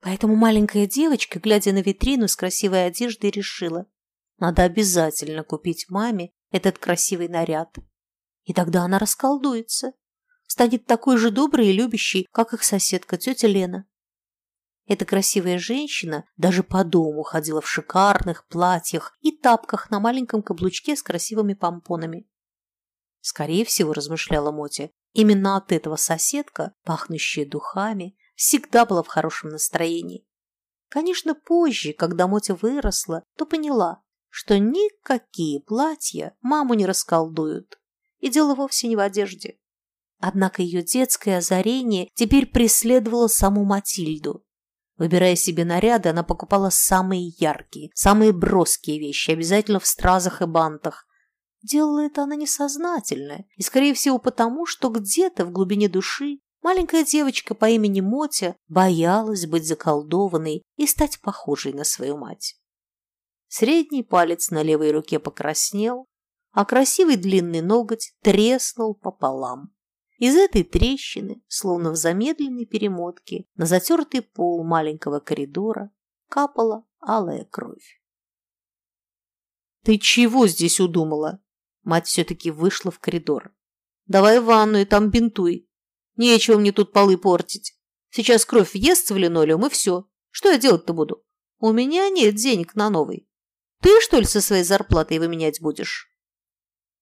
Поэтому 0.00 0.36
маленькая 0.36 0.86
девочка, 0.86 1.40
глядя 1.40 1.72
на 1.72 1.80
витрину 1.80 2.28
с 2.28 2.36
красивой 2.36 2.84
одеждой, 2.84 3.30
решила, 3.30 3.86
надо 4.36 4.64
обязательно 4.64 5.42
купить 5.42 5.86
маме 5.88 6.32
этот 6.50 6.76
красивый 6.76 7.28
наряд. 7.28 7.74
И 8.46 8.54
тогда 8.54 8.82
она 8.82 8.98
расколдуется, 8.98 9.92
станет 10.46 10.86
такой 10.86 11.18
же 11.18 11.30
доброй 11.30 11.68
и 11.68 11.72
любящей, 11.72 12.26
как 12.32 12.54
их 12.54 12.62
соседка 12.62 13.18
тетя 13.18 13.48
Лена. 13.48 13.86
Эта 14.86 15.04
красивая 15.04 15.58
женщина 15.58 16.24
даже 16.36 16.62
по 16.62 16.84
дому 16.84 17.24
ходила 17.24 17.60
в 17.60 17.68
шикарных 17.68 18.46
платьях 18.46 19.18
и 19.20 19.36
тапках 19.36 19.90
на 19.90 19.98
маленьком 19.98 20.42
каблучке 20.42 20.94
с 20.94 21.02
красивыми 21.02 21.54
помпонами. 21.54 22.28
Скорее 23.20 23.64
всего, 23.64 23.92
размышляла 23.92 24.52
Мотя, 24.52 24.90
именно 25.12 25.56
от 25.56 25.72
этого 25.72 25.96
соседка, 25.96 26.72
пахнущая 26.84 27.44
духами, 27.44 28.16
всегда 28.36 28.86
была 28.86 29.02
в 29.02 29.08
хорошем 29.08 29.50
настроении. 29.50 30.24
Конечно, 30.88 31.34
позже, 31.34 31.92
когда 31.92 32.28
Мотя 32.28 32.54
выросла, 32.54 33.24
то 33.36 33.44
поняла, 33.44 34.04
что 34.28 34.56
никакие 34.56 35.60
платья 35.60 36.36
маму 36.42 36.74
не 36.74 36.86
расколдуют. 36.86 37.80
И 38.26 38.28
дело 38.28 38.56
вовсе 38.56 38.88
не 38.88 38.96
в 38.96 38.98
одежде. 38.98 39.56
Однако 40.18 40.60
ее 40.60 40.82
детское 40.82 41.38
озарение 41.38 42.10
теперь 42.16 42.46
преследовало 42.46 43.28
саму 43.28 43.64
Матильду. 43.64 44.44
Выбирая 44.96 45.36
себе 45.36 45.64
наряды, 45.64 46.08
она 46.08 46.24
покупала 46.24 46.70
самые 46.70 47.28
яркие, 47.38 47.92
самые 47.94 48.32
броские 48.32 48.98
вещи, 48.98 49.30
обязательно 49.30 49.78
в 49.78 49.86
стразах 49.86 50.42
и 50.42 50.46
бантах. 50.46 51.06
Делала 51.62 52.00
это 52.00 52.24
она 52.24 52.34
несознательно, 52.34 53.44
и, 53.54 53.62
скорее 53.62 53.94
всего, 53.94 54.18
потому, 54.18 54.66
что 54.66 54.88
где-то 54.88 55.44
в 55.44 55.52
глубине 55.52 55.88
души 55.88 56.40
маленькая 56.62 57.04
девочка 57.04 57.54
по 57.54 57.68
имени 57.70 58.00
Мотя 58.00 58.56
боялась 58.66 59.46
быть 59.46 59.68
заколдованной 59.68 60.64
и 60.74 60.86
стать 60.88 61.20
похожей 61.20 61.74
на 61.74 61.84
свою 61.84 62.16
мать. 62.16 62.56
Средний 63.46 64.02
палец 64.02 64.50
на 64.50 64.64
левой 64.64 64.90
руке 64.90 65.20
покраснел, 65.20 66.08
а 66.56 66.64
красивый 66.64 67.16
длинный 67.16 67.60
ноготь 67.60 68.14
треснул 68.22 68.94
пополам. 68.94 69.74
Из 70.16 70.34
этой 70.34 70.64
трещины, 70.64 71.42
словно 71.48 71.90
в 71.90 71.96
замедленной 71.96 72.64
перемотке, 72.64 73.44
на 73.56 73.66
затертый 73.66 74.22
пол 74.22 74.64
маленького 74.64 75.20
коридора 75.20 75.90
капала 76.30 76.86
алая 76.98 77.44
кровь. 77.44 78.00
«Ты 79.84 79.98
чего 79.98 80.46
здесь 80.46 80.80
удумала?» 80.80 81.42
Мать 81.82 82.06
все-таки 82.06 82.50
вышла 82.50 82.90
в 82.90 83.00
коридор. 83.00 83.54
«Давай 84.06 84.40
в 84.40 84.44
ванную, 84.44 84.86
там 84.86 85.10
бинтуй. 85.10 85.68
Нечего 86.16 86.56
мне 86.56 86.72
тут 86.72 86.90
полы 86.90 87.18
портить. 87.18 87.78
Сейчас 88.08 88.46
кровь 88.46 88.72
въестся 88.72 89.12
в 89.12 89.18
линолеум, 89.18 89.66
и 89.66 89.68
все. 89.68 90.08
Что 90.30 90.50
я 90.50 90.56
делать-то 90.56 90.94
буду? 90.94 91.22
У 91.58 91.70
меня 91.72 92.08
нет 92.08 92.36
денег 92.36 92.74
на 92.74 92.88
новый. 92.88 93.28
Ты, 93.82 94.00
что 94.00 94.18
ли, 94.18 94.24
со 94.24 94.40
своей 94.40 94.64
зарплатой 94.64 95.18
выменять 95.18 95.60
будешь?» 95.60 96.15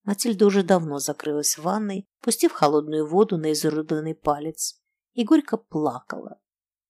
Матильда 0.05 0.45
уже 0.45 0.61
давно 0.61 0.99
закрылась 0.99 1.57
в 1.57 1.63
ванной, 1.63 2.07
пустив 2.21 2.51
холодную 2.51 3.07
воду 3.07 3.37
на 3.37 3.51
изуродованный 3.51 4.13
палец, 4.13 4.79
и 5.13 5.23
горько 5.23 5.57
плакала. 5.57 6.39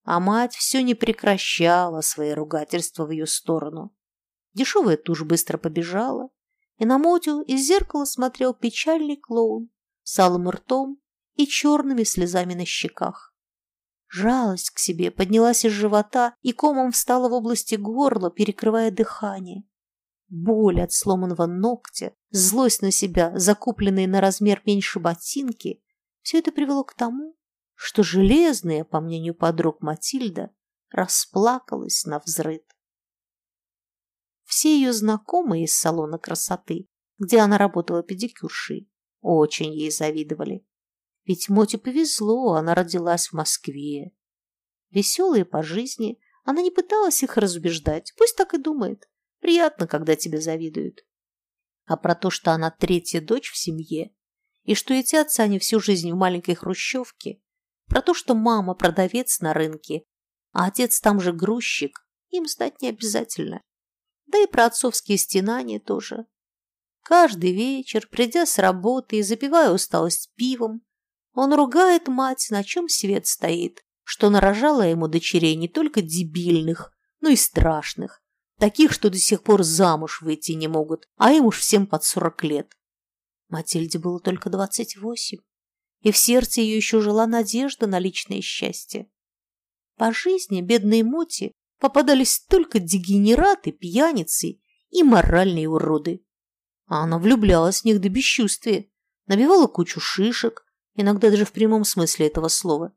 А 0.04 0.20
мать 0.20 0.54
все 0.54 0.82
не 0.82 0.94
прекращала 0.94 2.02
свои 2.02 2.32
ругательства 2.32 3.06
в 3.06 3.10
ее 3.10 3.26
сторону. 3.26 3.94
Дешевая 4.52 4.96
тушь 4.96 5.22
быстро 5.22 5.56
побежала, 5.58 6.28
и 6.76 6.84
на 6.84 6.98
Мотю 6.98 7.40
из 7.40 7.66
зеркала 7.66 8.04
смотрел 8.04 8.52
печальный 8.52 9.16
клоун 9.16 9.70
с 10.02 10.18
алым 10.18 10.50
ртом 10.50 11.00
и 11.34 11.46
черными 11.46 12.04
слезами 12.04 12.54
на 12.54 12.66
щеках. 12.66 13.34
Жалость 14.08 14.70
к 14.70 14.78
себе 14.78 15.10
поднялась 15.10 15.64
из 15.64 15.72
живота 15.72 16.34
и 16.42 16.52
комом 16.52 16.92
встала 16.92 17.28
в 17.28 17.32
области 17.32 17.74
горла, 17.74 18.30
перекрывая 18.30 18.90
дыхание. 18.90 19.64
Боль 20.28 20.80
от 20.80 20.92
сломанного 20.92 21.46
ногтя, 21.46 22.14
злость 22.30 22.82
на 22.82 22.90
себя, 22.90 23.38
закупленные 23.38 24.08
на 24.08 24.20
размер 24.20 24.62
меньше 24.64 24.98
ботинки– 24.98 25.82
все 26.22 26.40
это 26.40 26.50
привело 26.50 26.82
к 26.82 26.94
тому, 26.94 27.38
что 27.74 28.02
железная, 28.02 28.82
по 28.82 29.00
мнению 29.00 29.32
подруг 29.32 29.80
Матильда, 29.80 30.50
расплакалась 30.90 32.04
на 32.04 32.18
взрыд. 32.18 32.64
Все 34.42 34.74
ее 34.74 34.92
знакомые 34.92 35.66
из 35.66 35.78
салона 35.78 36.18
красоты, 36.18 36.88
где 37.18 37.38
она 37.38 37.58
работала 37.58 38.02
педикюршей, 38.02 38.90
очень 39.20 39.72
ей 39.72 39.92
завидовали. 39.92 40.66
Ведь 41.24 41.48
Моте 41.48 41.78
повезло, 41.78 42.54
она 42.54 42.74
родилась 42.74 43.28
в 43.28 43.32
Москве. 43.32 44.12
Веселая 44.90 45.44
по 45.44 45.62
жизни, 45.62 46.18
она 46.44 46.60
не 46.60 46.72
пыталась 46.72 47.22
их 47.22 47.36
разубеждать, 47.36 48.14
пусть 48.16 48.36
так 48.36 48.54
и 48.54 48.58
думает. 48.58 49.08
Приятно, 49.46 49.86
когда 49.86 50.16
тебе 50.16 50.40
завидуют. 50.40 51.06
А 51.84 51.96
про 51.96 52.16
то, 52.16 52.30
что 52.30 52.50
она 52.50 52.72
третья 52.72 53.20
дочь 53.20 53.52
в 53.52 53.56
семье, 53.56 54.12
и 54.64 54.74
что 54.74 54.92
эти 54.92 55.14
отцы 55.14 55.38
они 55.38 55.60
всю 55.60 55.78
жизнь 55.78 56.10
в 56.10 56.16
маленькой 56.16 56.56
хрущевке, 56.56 57.40
про 57.86 58.02
то, 58.02 58.12
что 58.12 58.34
мама 58.34 58.74
продавец 58.74 59.38
на 59.38 59.54
рынке, 59.54 60.02
а 60.50 60.66
отец 60.66 61.00
там 61.00 61.20
же 61.20 61.32
грузчик, 61.32 62.04
им 62.30 62.48
знать 62.48 62.82
не 62.82 62.88
обязательно. 62.88 63.62
Да 64.26 64.42
и 64.42 64.48
про 64.48 64.64
отцовские 64.64 65.16
стенания 65.16 65.78
тоже. 65.78 66.26
Каждый 67.04 67.52
вечер, 67.52 68.08
придя 68.10 68.46
с 68.46 68.58
работы 68.58 69.18
и 69.18 69.22
запивая 69.22 69.70
усталость 69.70 70.32
пивом, 70.34 70.82
он 71.34 71.54
ругает 71.54 72.08
мать, 72.08 72.48
на 72.50 72.64
чем 72.64 72.88
свет 72.88 73.28
стоит, 73.28 73.84
что 74.02 74.28
нарожала 74.28 74.82
ему 74.82 75.06
дочерей 75.06 75.54
не 75.54 75.68
только 75.68 76.02
дебильных, 76.02 76.90
но 77.20 77.28
и 77.28 77.36
страшных, 77.36 78.25
таких, 78.58 78.92
что 78.92 79.10
до 79.10 79.18
сих 79.18 79.42
пор 79.42 79.62
замуж 79.62 80.22
выйти 80.22 80.52
не 80.52 80.68
могут, 80.68 81.08
а 81.16 81.32
им 81.32 81.46
уж 81.46 81.58
всем 81.58 81.86
под 81.86 82.04
сорок 82.04 82.42
лет. 82.44 82.76
Матильде 83.48 83.98
было 83.98 84.20
только 84.20 84.50
двадцать 84.50 84.96
восемь, 84.96 85.40
и 86.00 86.10
в 86.10 86.16
сердце 86.16 86.60
ее 86.60 86.76
еще 86.76 87.00
жила 87.00 87.26
надежда 87.26 87.86
на 87.86 87.98
личное 87.98 88.40
счастье. 88.40 89.10
По 89.96 90.12
жизни 90.12 90.60
бедной 90.60 91.02
Моти 91.02 91.52
попадались 91.78 92.40
только 92.40 92.78
дегенераты, 92.78 93.72
пьяницы 93.72 94.60
и 94.90 95.02
моральные 95.02 95.68
уроды. 95.68 96.24
А 96.86 97.02
она 97.02 97.18
влюблялась 97.18 97.82
в 97.82 97.84
них 97.84 98.00
до 98.00 98.08
бесчувствия, 98.08 98.90
набивала 99.26 99.66
кучу 99.66 100.00
шишек, 100.00 100.64
иногда 100.94 101.30
даже 101.30 101.44
в 101.44 101.52
прямом 101.52 101.84
смысле 101.84 102.26
этого 102.26 102.48
слова, 102.48 102.94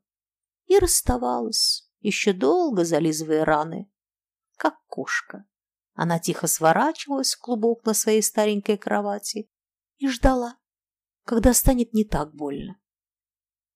и 0.66 0.78
расставалась, 0.78 1.90
еще 2.00 2.32
долго 2.32 2.84
зализывая 2.84 3.44
раны, 3.44 3.90
как 4.60 4.74
кошка. 4.86 5.46
Она 5.94 6.18
тихо 6.18 6.46
сворачивалась 6.46 7.34
в 7.34 7.40
клубок 7.40 7.82
на 7.86 7.94
своей 7.94 8.22
старенькой 8.22 8.76
кровати 8.76 9.50
и 9.96 10.06
ждала, 10.06 10.58
когда 11.24 11.54
станет 11.54 11.94
не 11.94 12.04
так 12.04 12.34
больно. 12.34 12.78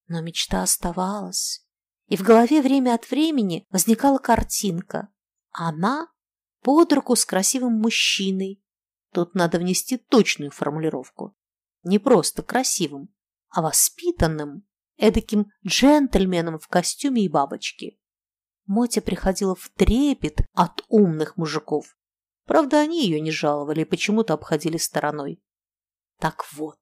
Но 0.08 0.20
мечта 0.20 0.62
оставалась, 0.62 1.66
и 2.06 2.18
в 2.18 2.20
голове 2.22 2.60
время 2.60 2.94
от 2.94 3.10
времени 3.10 3.66
возникала 3.70 4.18
картинка. 4.18 5.08
Она 5.52 6.08
под 6.60 6.92
руку 6.92 7.16
с 7.16 7.24
красивым 7.24 7.80
мужчиной. 7.80 8.62
Тут 9.10 9.34
надо 9.34 9.58
внести 9.58 9.96
точную 9.96 10.50
формулировку. 10.50 11.34
Не 11.82 11.98
просто 11.98 12.42
красивым, 12.42 13.08
а 13.48 13.62
воспитанным, 13.62 14.66
эдаким 14.98 15.46
джентльменом 15.66 16.58
в 16.58 16.68
костюме 16.68 17.24
и 17.24 17.28
бабочке. 17.28 17.96
Мотя 18.66 19.00
приходила 19.00 19.54
в 19.54 19.68
трепет 19.76 20.40
от 20.54 20.84
умных 20.88 21.36
мужиков. 21.36 21.96
Правда, 22.46 22.80
они 22.80 23.04
ее 23.04 23.20
не 23.20 23.30
жаловали 23.30 23.82
и 23.82 23.86
почему-то 23.86 24.34
обходили 24.34 24.76
стороной. 24.76 25.42
Так 26.18 26.44
вот, 26.52 26.78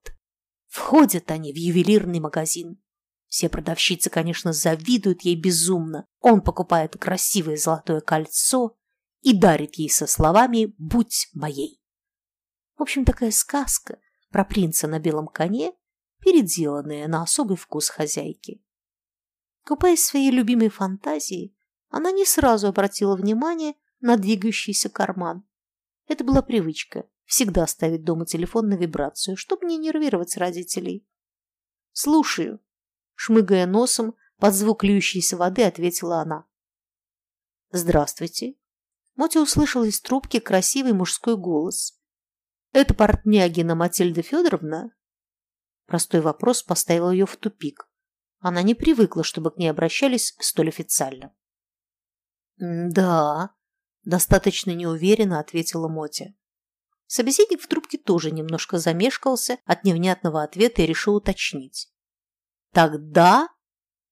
входят 0.67 1.31
они 1.31 1.51
в 1.51 1.57
ювелирный 1.57 2.19
магазин. 2.19 2.81
Все 3.27 3.49
продавщицы, 3.49 4.09
конечно, 4.09 4.53
завидуют 4.53 5.21
ей 5.21 5.35
безумно. 5.35 6.05
Он 6.19 6.41
покупает 6.41 6.97
красивое 6.97 7.57
золотое 7.57 7.99
кольцо 7.99 8.77
и 9.21 9.35
дарит 9.35 9.75
ей 9.75 9.89
со 9.89 10.05
словами 10.05 10.73
«Будь 10.77 11.29
моей». 11.33 11.81
В 12.77 12.81
общем, 12.81 13.05
такая 13.05 13.31
сказка 13.31 13.99
про 14.29 14.45
принца 14.45 14.87
на 14.87 14.99
белом 14.99 15.27
коне, 15.27 15.73
переделанная 16.19 17.07
на 17.07 17.23
особый 17.23 17.57
вкус 17.57 17.89
хозяйки. 17.89 18.63
Купаясь 19.65 20.01
в 20.01 20.05
своей 20.05 20.31
любимой 20.31 20.69
фантазии, 20.69 21.55
она 21.93 22.11
не 22.11 22.25
сразу 22.25 22.67
обратила 22.67 23.15
внимание 23.15 23.75
на 24.01 24.17
двигающийся 24.17 24.89
карман. 24.89 25.45
Это 26.07 26.23
была 26.23 26.41
привычка– 26.41 27.07
всегда 27.25 27.67
ставить 27.67 28.03
дома 28.03 28.25
телефон 28.25 28.67
на 28.67 28.73
вибрацию, 28.73 29.37
чтобы 29.37 29.67
не 29.67 29.77
нервировать 29.77 30.35
родителей. 30.35 31.07
«Слушаю», 31.91 32.59
Шмыгая 33.15 33.67
носом, 33.67 34.15
под 34.37 34.53
звук 34.53 34.83
льющейся 34.83 35.37
воды 35.37 35.63
ответила 35.63 36.21
она. 36.21 36.45
«Здравствуйте». 37.71 38.55
Мотя 39.15 39.39
услышала 39.41 39.83
из 39.83 40.01
трубки 40.01 40.39
красивый 40.39 40.93
мужской 40.93 41.37
голос. 41.37 42.01
«Это 42.71 42.95
портнягина 42.95 43.75
Матильда 43.75 44.23
Федоровна?» 44.23 44.91
Простой 45.85 46.21
вопрос 46.21 46.63
поставил 46.63 47.11
ее 47.11 47.27
в 47.27 47.37
тупик. 47.37 47.87
Она 48.39 48.63
не 48.63 48.73
привыкла, 48.73 49.23
чтобы 49.23 49.51
к 49.51 49.57
ней 49.57 49.67
обращались 49.67 50.35
столь 50.39 50.69
официально. 50.69 51.35
«Да»,– 52.57 53.55
достаточно 54.03 54.71
неуверенно 54.71 55.39
ответила 55.39 55.87
Мотя. 55.87 56.33
Собеседник 57.07 57.61
в 57.61 57.67
трубке 57.67 57.97
тоже 57.97 58.31
немножко 58.31 58.79
замешкался 58.79 59.59
от 59.65 59.83
невнятного 59.83 60.41
ответа 60.41 60.81
и 60.81 60.87
решил 60.87 61.15
уточнить. 61.15 61.93
Так 62.71 63.11
да 63.11 63.49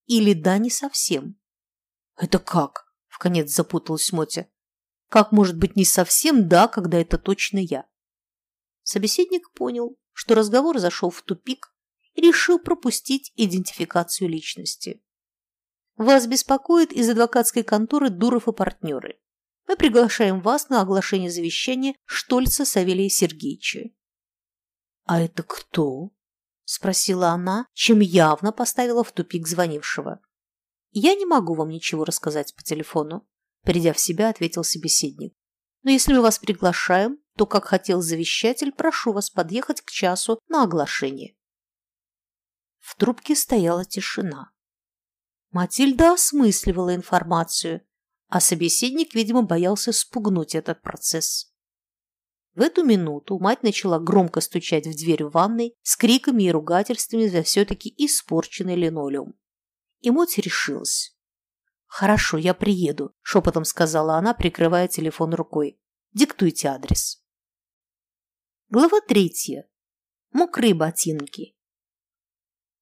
или 0.06 0.34
да 0.34 0.60
не 0.60 0.70
совсем? 0.70 1.40
Это 2.16 2.38
как? 2.38 2.94
Вконец 3.08 3.50
запуталась 3.50 4.12
Мотя. 4.12 4.48
Как 5.10 5.32
может 5.32 5.58
быть 5.58 5.76
не 5.76 5.84
совсем 5.84 6.48
да, 6.48 6.68
когда 6.68 7.00
это 7.00 7.18
точно 7.18 7.58
я? 7.58 7.86
Собеседник 8.84 9.52
понял, 9.54 9.98
что 10.14 10.36
разговор 10.36 10.78
зашел 10.78 11.10
в 11.10 11.22
тупик 11.24 11.74
и 12.14 12.22
решил 12.22 12.60
пропустить 12.60 13.34
идентификацию 13.36 14.30
личности. 14.30 15.04
Вас 16.02 16.26
беспокоит 16.26 16.92
из 16.92 17.10
адвокатской 17.10 17.62
конторы 17.62 18.10
Дуров 18.10 18.48
и 18.48 18.52
партнеры. 18.52 19.20
Мы 19.68 19.78
приглашаем 19.78 20.42
вас 20.42 20.68
на 20.68 20.82
оглашение 20.82 21.30
завещания 21.30 21.94
Штольца 22.06 22.66
Савелия 22.66 23.08
Сергеевича. 23.08 23.92
А 25.04 25.22
это 25.22 25.44
кто? 25.44 26.10
спросила 26.66 27.28
она, 27.28 27.68
чем 27.74 28.00
явно 28.00 28.52
поставила 28.52 29.04
в 29.04 29.12
тупик 29.12 29.48
звонившего. 29.48 30.20
Я 30.90 31.14
не 31.14 31.28
могу 31.28 31.54
вам 31.54 31.70
ничего 31.70 32.04
рассказать 32.04 32.56
по 32.56 32.64
телефону, 32.64 33.28
придя 33.62 33.94
в 33.94 34.00
себя, 34.00 34.30
ответил 34.30 34.64
собеседник. 34.64 35.36
Но 35.84 35.92
если 35.92 36.14
мы 36.14 36.22
вас 36.22 36.40
приглашаем, 36.40 37.20
то, 37.38 37.46
как 37.46 37.66
хотел 37.66 38.02
завещатель, 38.02 38.72
прошу 38.72 39.14
вас 39.14 39.30
подъехать 39.30 39.82
к 39.82 39.92
часу 39.92 40.40
на 40.48 40.64
оглашение. 40.64 41.38
В 42.80 42.96
трубке 42.96 43.36
стояла 43.36 43.86
тишина. 43.86 44.52
Матильда 45.52 46.14
осмысливала 46.14 46.96
информацию, 46.96 47.86
а 48.30 48.40
собеседник, 48.40 49.14
видимо, 49.14 49.42
боялся 49.42 49.92
спугнуть 49.92 50.56
этот 50.56 50.82
процесс. 50.82 51.54
В 52.54 52.62
эту 52.62 52.84
минуту 52.84 53.38
мать 53.40 53.62
начала 53.62 54.00
громко 54.00 54.40
стучать 54.40 54.88
в 54.88 54.96
дверь 54.96 55.26
в 55.26 55.32
ванной 55.32 55.76
с 55.84 55.98
криками 55.98 56.44
и 56.44 56.52
ругательствами 56.52 57.28
за 57.28 57.44
все-таки 57.44 57.94
испорченный 57.98 58.76
линолеум. 58.76 59.34
И 60.00 60.10
Моть 60.10 60.38
решилась. 60.38 61.18
«Хорошо, 61.86 62.38
я 62.38 62.54
приеду»,– 62.54 63.14
шепотом 63.22 63.66
сказала 63.66 64.16
она, 64.16 64.34
прикрывая 64.34 64.88
телефон 64.88 65.34
рукой. 65.34 65.80
«Диктуйте 66.14 66.70
адрес». 66.70 67.22
Глава 68.70 69.02
третья. 69.02 69.68
Мокрые 70.32 70.74
ботинки. 70.74 71.58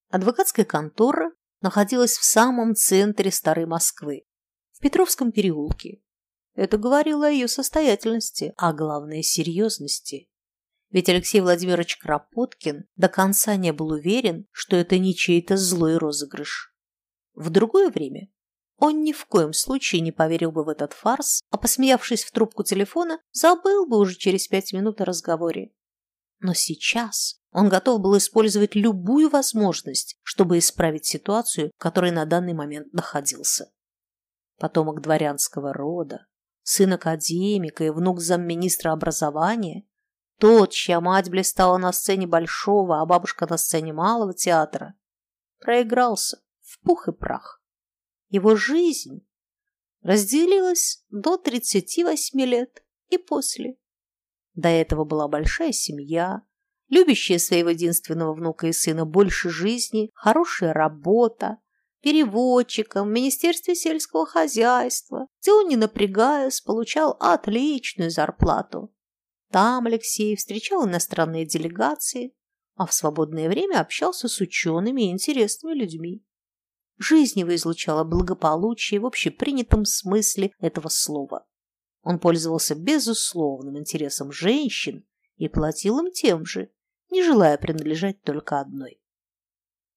Адвокатская 0.10 0.66
контора 0.66 1.32
находилась 1.62 2.18
в 2.18 2.24
самом 2.24 2.76
центре 2.76 3.32
Старой 3.32 3.66
Москвы, 3.66 4.26
в 4.72 4.80
Петровском 4.80 5.32
переулке, 5.32 6.02
это 6.60 6.78
говорило 6.78 7.28
о 7.28 7.30
ее 7.30 7.48
состоятельности, 7.48 8.54
а 8.58 8.74
главное– 8.74 9.22
серьезности. 9.24 10.30
ведь 10.90 11.08
Алексей 11.08 11.40
Владимирович 11.40 11.96
Кропоткин 11.96 12.84
до 12.98 13.08
конца 13.08 13.56
не 13.56 13.72
был 13.72 13.92
уверен, 13.92 14.46
что 14.52 14.76
это 14.76 14.98
не 14.98 15.16
чей-то 15.16 15.56
злой 15.56 15.96
розыгрыш. 15.96 16.76
В 17.34 17.50
другое 17.50 17.90
время 17.90 18.30
он 18.76 19.04
ни 19.04 19.14
в 19.14 19.26
коем 19.26 19.54
случае 19.54 20.02
не 20.02 20.12
поверил 20.12 20.52
бы 20.52 20.66
в 20.66 20.68
этот 20.68 20.92
фарс, 20.92 21.42
а, 21.50 21.58
посмеявшись 21.58 22.26
в 22.26 22.32
трубку 22.32 22.64
телефона, 22.64 23.22
забыл 23.32 23.88
бы 23.88 23.98
уже 23.98 24.16
через 24.16 24.50
пять 24.50 24.74
минут 24.74 25.00
о 25.00 25.06
разговоре. 25.06 25.72
Но 26.40 26.54
сейчас 26.54 27.39
он 27.52 27.68
готов 27.68 28.00
был 28.02 28.18
использовать 28.18 28.76
любую 28.76 29.30
возможность, 29.30 30.18
чтобы 30.22 30.60
исправить 30.60 31.06
ситуацию, 31.06 31.72
в 31.76 31.82
которой 31.82 32.12
на 32.12 32.26
данный 32.26 32.54
момент 32.54 32.94
находился. 32.94 33.72
Потомок 34.58 35.02
дворянского 35.02 35.74
рода, 35.74 36.28
сын 36.64 36.94
академика 36.94 37.84
и 37.84 37.90
внук 37.90 38.20
замминистра 38.20 38.92
образования, 38.92 39.88
тот, 40.38 40.72
чья 40.72 41.02
мать 41.02 41.30
блистала 41.30 41.78
на 41.78 41.92
сцене 41.92 42.28
большого, 42.28 43.02
а 43.02 43.06
бабушка 43.06 43.48
на 43.48 43.58
сцене 43.58 43.94
малого 43.94 44.34
театра, 44.34 44.94
проигрался 45.60 46.42
в 46.62 46.80
пух 46.82 47.08
и 47.08 47.12
прах. 47.12 47.62
Его 48.30 48.56
жизнь 48.56 49.28
разделилась 50.02 51.04
до 51.10 51.38
38 51.38 52.40
лет 52.42 52.84
и 53.10 53.18
после. 53.18 53.78
До 54.54 54.70
этого 54.70 55.04
была 55.04 55.28
большая 55.28 55.72
семья, 55.72 56.44
любящая 56.90 57.40
своего 57.40 57.70
единственного 57.70 58.34
внука 58.34 58.68
и 58.68 58.74
сына 58.74 59.06
больше 59.06 59.50
жизни, 59.50 60.10
хорошая 60.14 60.74
работа, 60.74 61.58
переводчиком 62.02 63.08
в 63.08 63.12
Министерстве 63.12 63.76
сельского 63.76 64.26
хозяйства, 64.26 65.28
где 65.42 65.52
он, 65.52 65.68
не 65.68 65.76
напрягаясь, 65.76 66.62
получал 66.62 67.16
отличную 67.20 68.10
зарплату. 68.10 68.94
Там 69.52 69.88
Алексей 69.88 70.36
встречал 70.36 70.88
иностранные 70.88 71.46
делегации, 71.46 72.34
а 72.76 72.86
в 72.86 72.94
свободное 72.94 73.50
время 73.50 73.82
общался 73.82 74.28
с 74.28 74.40
учеными 74.40 75.04
и 75.04 75.12
интересными 75.12 75.74
людьми. 75.74 76.24
Жизнь 76.98 77.40
его 77.40 77.54
излучала 77.56 78.04
благополучие 78.04 79.00
в 79.00 79.06
общепринятом 79.06 79.86
смысле 79.86 80.52
этого 80.60 80.90
слова. 80.90 81.46
Он 82.04 82.20
пользовался 82.20 82.76
безусловным 82.76 83.78
интересом 83.78 84.32
женщин 84.32 85.06
и 85.38 85.48
платил 85.48 86.00
им 86.00 86.12
тем 86.12 86.46
же, 86.46 86.72
не 87.10 87.24
желая 87.24 87.58
принадлежать 87.58 88.22
только 88.22 88.60
одной. 88.60 89.02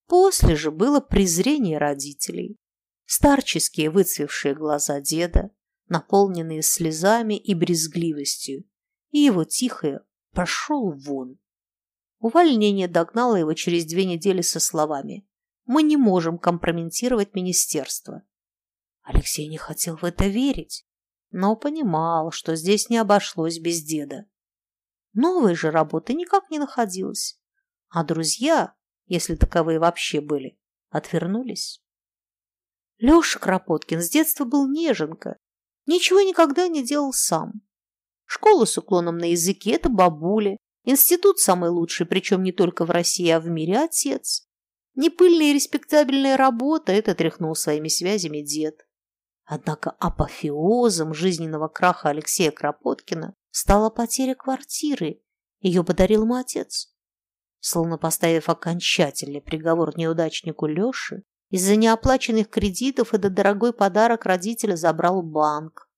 После 0.07 0.57
же 0.57 0.71
было 0.71 1.01
презрение 1.01 1.79
родителей, 1.79 2.59
старческие 3.07 3.91
выцвевшие 3.91 4.55
глаза 4.55 5.01
деда, 5.01 5.51
наполненные 5.89 6.63
слезами 6.63 7.39
и 7.39 7.55
брезгливостью, 7.55 8.65
и 9.11 9.19
его 9.19 9.45
тихое 9.45 10.01
«пошел 10.33 10.93
вон». 10.93 11.39
Увольнение 12.19 12.89
догнало 12.89 13.37
его 13.37 13.53
через 13.55 13.85
две 13.85 14.05
недели 14.05 14.43
со 14.43 14.61
словами 14.61 15.27
мы 15.65 15.83
не 15.83 15.97
можем 15.97 16.39
компрометировать 16.39 17.35
министерство. 17.35 18.23
Алексей 19.03 19.49
не 19.49 19.57
хотел 19.57 19.97
в 19.97 20.05
это 20.05 20.27
верить, 20.27 20.87
но 21.31 21.57
понимал, 21.57 22.31
что 22.31 22.57
здесь 22.57 22.89
не 22.89 22.99
обошлось 22.99 23.59
без 23.59 23.83
деда. 23.83 24.27
Новой 25.15 25.55
же 25.55 25.71
работы 25.71 26.15
никак 26.15 26.51
не 26.51 26.59
находилось, 26.59 27.39
а 27.89 28.05
друзья, 28.05 28.75
если 29.07 29.35
таковые 29.35 29.79
вообще 29.79 30.21
были, 30.21 30.59
отвернулись. 30.89 31.83
Леша 32.99 33.39
Кропоткин 33.39 34.01
с 34.01 34.09
детства 34.09 34.45
был 34.45 34.71
неженка, 34.71 35.37
ничего 35.87 36.23
никогда 36.23 36.69
не 36.69 36.83
делал 36.83 37.13
сам. 37.13 37.63
Школа 38.25 38.65
с 38.65 38.79
уклоном 38.79 39.19
на 39.19 39.33
языке– 39.33 39.73
это 39.73 39.91
бабуля, 39.91 40.57
институт 40.85 41.39
самый 41.39 41.69
лучший, 41.69 42.07
причем 42.07 42.43
не 42.43 42.53
только 42.53 42.87
в 42.87 42.91
России, 42.91 43.29
а 43.29 43.41
в 43.41 43.49
мире 43.49 43.81
отец. 43.81 44.49
Непыльная 44.95 45.51
и 45.51 45.55
респектабельная 45.55 46.39
работа– 46.39 46.93
это 46.93 47.15
тряхнул 47.15 47.55
своими 47.55 47.89
связями 47.89 48.41
дед. 48.41 48.87
Однако 49.45 49.91
апофеозом 49.91 51.13
жизненного 51.13 51.69
краха 51.69 52.09
Алексея 52.09 52.53
Кропоткина 52.53 53.35
стала 53.53 53.91
потеря 53.91 54.35
квартиры. 54.35 55.23
Ее 55.61 55.85
подарил 55.85 56.25
ему 56.25 56.35
отец. 56.35 56.93
Словно 57.61 57.97
поставив 57.97 58.49
окончательный 58.49 59.41
приговор 59.41 59.97
неудачнику 59.97 60.67
Леше, 60.67 61.23
из-за 61.51 61.77
неоплаченных 61.77 62.49
кредитов 62.49 63.15
этот 63.15 63.35
дорогой 63.35 63.73
подарок 63.73 64.25
родителя 64.25 64.75
забрал 64.75 65.23
банк. 65.23 65.89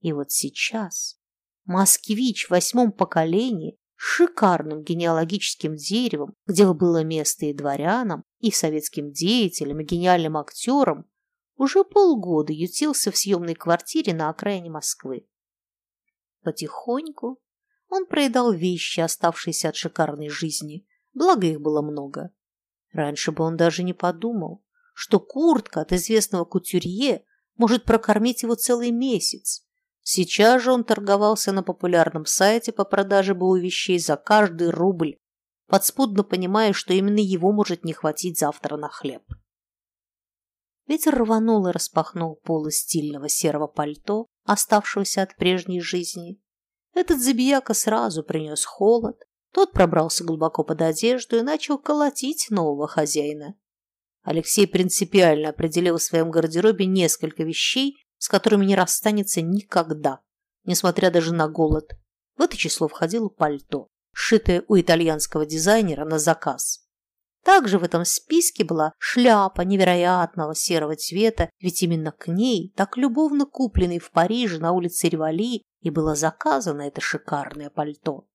И 0.00 0.12
вот 0.12 0.30
сейчас 0.30 1.18
москвич 1.64 2.46
в 2.46 2.50
восьмом 2.50 2.92
поколении 2.92 3.78
шикарным 3.94 4.82
генеалогическим 4.82 5.76
деревом, 5.76 6.34
где 6.46 6.70
было 6.72 7.04
место 7.04 7.46
и 7.46 7.52
дворянам, 7.52 8.24
и 8.38 8.50
советским 8.50 9.12
деятелям, 9.12 9.80
и 9.80 9.84
гениальным 9.84 10.36
актерам, 10.36 11.06
уже 11.56 11.84
полгода 11.84 12.52
ютился 12.52 13.12
в 13.12 13.16
съемной 13.16 13.54
квартире 13.54 14.14
на 14.14 14.30
окраине 14.30 14.70
Москвы. 14.70 15.26
Потихоньку 16.42 17.40
он 17.88 18.06
проедал 18.06 18.52
вещи, 18.52 19.00
оставшиеся 19.00 19.70
от 19.70 19.76
шикарной 19.76 20.28
жизни, 20.28 20.86
благо 21.12 21.46
их 21.46 21.60
было 21.60 21.82
много. 21.82 22.30
Раньше 22.92 23.32
бы 23.32 23.44
он 23.44 23.56
даже 23.56 23.82
не 23.82 23.92
подумал, 23.92 24.62
что 24.94 25.20
куртка 25.20 25.80
от 25.80 25.92
известного 25.92 26.44
кутюрье 26.44 27.24
может 27.56 27.84
прокормить 27.84 28.42
его 28.42 28.54
целый 28.54 28.90
месяц, 28.90 29.64
Сейчас 30.02 30.62
же 30.62 30.72
он 30.72 30.84
торговался 30.84 31.52
на 31.52 31.62
популярном 31.62 32.26
сайте 32.26 32.72
по 32.72 32.84
продаже 32.84 33.34
БУ 33.34 33.56
вещей 33.56 33.98
за 33.98 34.16
каждый 34.16 34.70
рубль, 34.70 35.18
подспудно 35.68 36.24
понимая, 36.24 36.72
что 36.72 36.92
именно 36.92 37.20
его 37.20 37.52
может 37.52 37.84
не 37.84 37.92
хватить 37.92 38.38
завтра 38.38 38.76
на 38.76 38.88
хлеб. 38.88 39.22
Ветер 40.86 41.14
рванул 41.16 41.66
и 41.68 41.70
распахнул 41.70 42.40
полы 42.42 42.72
стильного 42.72 43.28
серого 43.28 43.68
пальто, 43.68 44.26
оставшегося 44.50 45.22
от 45.22 45.36
прежней 45.36 45.80
жизни. 45.80 46.40
Этот 46.92 47.20
забияка 47.20 47.72
сразу 47.72 48.24
принес 48.24 48.64
холод, 48.64 49.22
тот 49.52 49.72
пробрался 49.72 50.24
глубоко 50.24 50.64
под 50.64 50.82
одежду 50.82 51.36
и 51.36 51.42
начал 51.42 51.78
колотить 51.78 52.48
нового 52.50 52.88
хозяина. 52.88 53.54
Алексей 54.22 54.66
принципиально 54.66 55.50
определил 55.50 55.98
в 55.98 56.02
своем 56.02 56.32
гардеробе 56.32 56.86
несколько 56.86 57.44
вещей, 57.44 58.04
с 58.18 58.28
которыми 58.28 58.66
не 58.66 58.74
расстанется 58.74 59.40
никогда, 59.40 60.20
несмотря 60.64 61.12
даже 61.12 61.32
на 61.32 61.48
голод. 61.48 61.92
В 62.36 62.42
это 62.42 62.56
число 62.56 62.88
входило 62.88 63.28
пальто, 63.28 63.86
сшитое 64.12 64.64
у 64.66 64.78
итальянского 64.78 65.46
дизайнера 65.46 66.04
на 66.04 66.18
заказ. 66.18 66.84
Также 67.44 67.78
в 67.78 67.84
этом 67.84 68.04
списке 68.04 68.64
была 68.64 68.92
шляпа 68.98 69.62
невероятного 69.62 70.54
серого 70.54 70.96
цвета, 70.96 71.50
ведь 71.58 71.82
именно 71.82 72.12
к 72.12 72.28
ней, 72.28 72.72
так 72.76 72.96
любовно 72.96 73.46
купленной 73.46 73.98
в 73.98 74.10
Париже 74.10 74.58
на 74.58 74.72
улице 74.72 75.08
Ривали, 75.08 75.62
и 75.80 75.90
было 75.90 76.14
заказано 76.14 76.82
это 76.82 77.00
шикарное 77.00 77.70
пальто. 77.70 78.26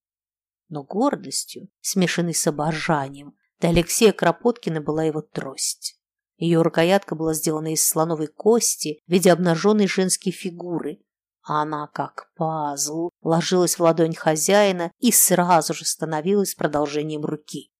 Но 0.69 0.83
гордостью, 0.83 1.69
смешанной 1.81 2.33
с 2.33 2.47
обожанием, 2.47 3.35
для 3.59 3.69
Алексея 3.69 4.11
Кропоткина 4.11 4.81
была 4.81 5.03
его 5.03 5.21
трость. 5.21 5.99
Ее 6.37 6.61
рукоятка 6.61 7.15
была 7.15 7.33
сделана 7.33 7.71
из 7.73 7.87
слоновой 7.87 8.27
кости 8.27 8.99
в 9.07 9.11
виде 9.11 9.31
обнаженной 9.31 9.87
женской 9.87 10.31
фигуры, 10.31 10.99
она, 11.47 11.87
как 11.87 12.31
пазл, 12.35 13.11
ложилась 13.21 13.77
в 13.77 13.81
ладонь 13.81 14.15
хозяина 14.15 14.91
и 14.97 15.11
сразу 15.11 15.75
же 15.75 15.85
становилась 15.85 16.55
продолжением 16.55 17.23
руки. 17.23 17.71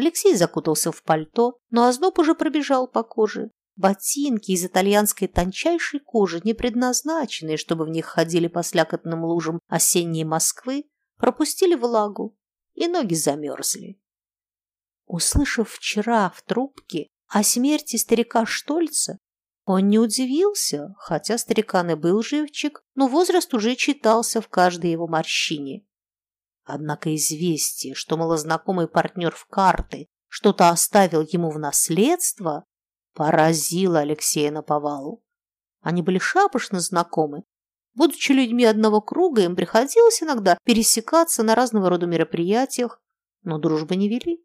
Алексей 0.00 0.34
закутался 0.34 0.92
в 0.92 1.02
пальто, 1.02 1.58
но 1.68 1.86
озноб 1.86 2.18
уже 2.18 2.34
пробежал 2.34 2.88
по 2.88 3.02
коже. 3.02 3.50
Ботинки 3.76 4.52
из 4.52 4.64
итальянской 4.64 5.28
тончайшей 5.28 6.00
кожи, 6.00 6.40
не 6.42 6.54
предназначенные, 6.54 7.58
чтобы 7.58 7.84
в 7.84 7.90
них 7.90 8.06
ходили 8.06 8.46
по 8.48 8.62
слякотным 8.62 9.24
лужам 9.24 9.58
осенней 9.68 10.24
Москвы, 10.24 10.84
пропустили 11.18 11.74
влагу, 11.74 12.34
и 12.72 12.88
ноги 12.88 13.12
замерзли. 13.12 14.00
Услышав 15.04 15.70
вчера 15.70 16.30
в 16.30 16.40
трубке 16.44 17.08
о 17.28 17.42
смерти 17.42 17.96
старика 17.96 18.46
Штольца 18.46 19.18
он 19.66 19.88
не 19.88 19.98
удивился, 19.98 20.94
хотя 20.96 21.36
старикан 21.36 21.90
и 21.90 21.94
был 21.94 22.22
живчик, 22.22 22.82
но 22.94 23.06
возраст 23.06 23.52
уже 23.52 23.76
читался 23.76 24.40
в 24.40 24.48
каждой 24.48 24.92
его 24.92 25.06
морщине. 25.06 25.84
Однако 26.72 27.14
известие, 27.16 27.94
что 27.94 28.16
малознакомый 28.16 28.86
партнер 28.86 29.34
в 29.34 29.46
карты 29.46 30.06
что-то 30.28 30.68
оставил 30.68 31.22
ему 31.22 31.50
в 31.50 31.58
наследство, 31.58 32.64
поразило 33.12 33.98
Алексея 33.98 34.52
наповалу. 34.52 35.20
Они 35.80 36.00
были 36.00 36.18
шапошно 36.18 36.78
знакомы. 36.78 37.42
Будучи 37.94 38.30
людьми 38.30 38.64
одного 38.64 39.00
круга, 39.00 39.42
им 39.42 39.56
приходилось 39.56 40.22
иногда 40.22 40.56
пересекаться 40.64 41.42
на 41.42 41.56
разного 41.56 41.90
рода 41.90 42.06
мероприятиях, 42.06 43.02
но 43.42 43.58
дружбы 43.58 43.96
не 43.96 44.08
вели. 44.08 44.44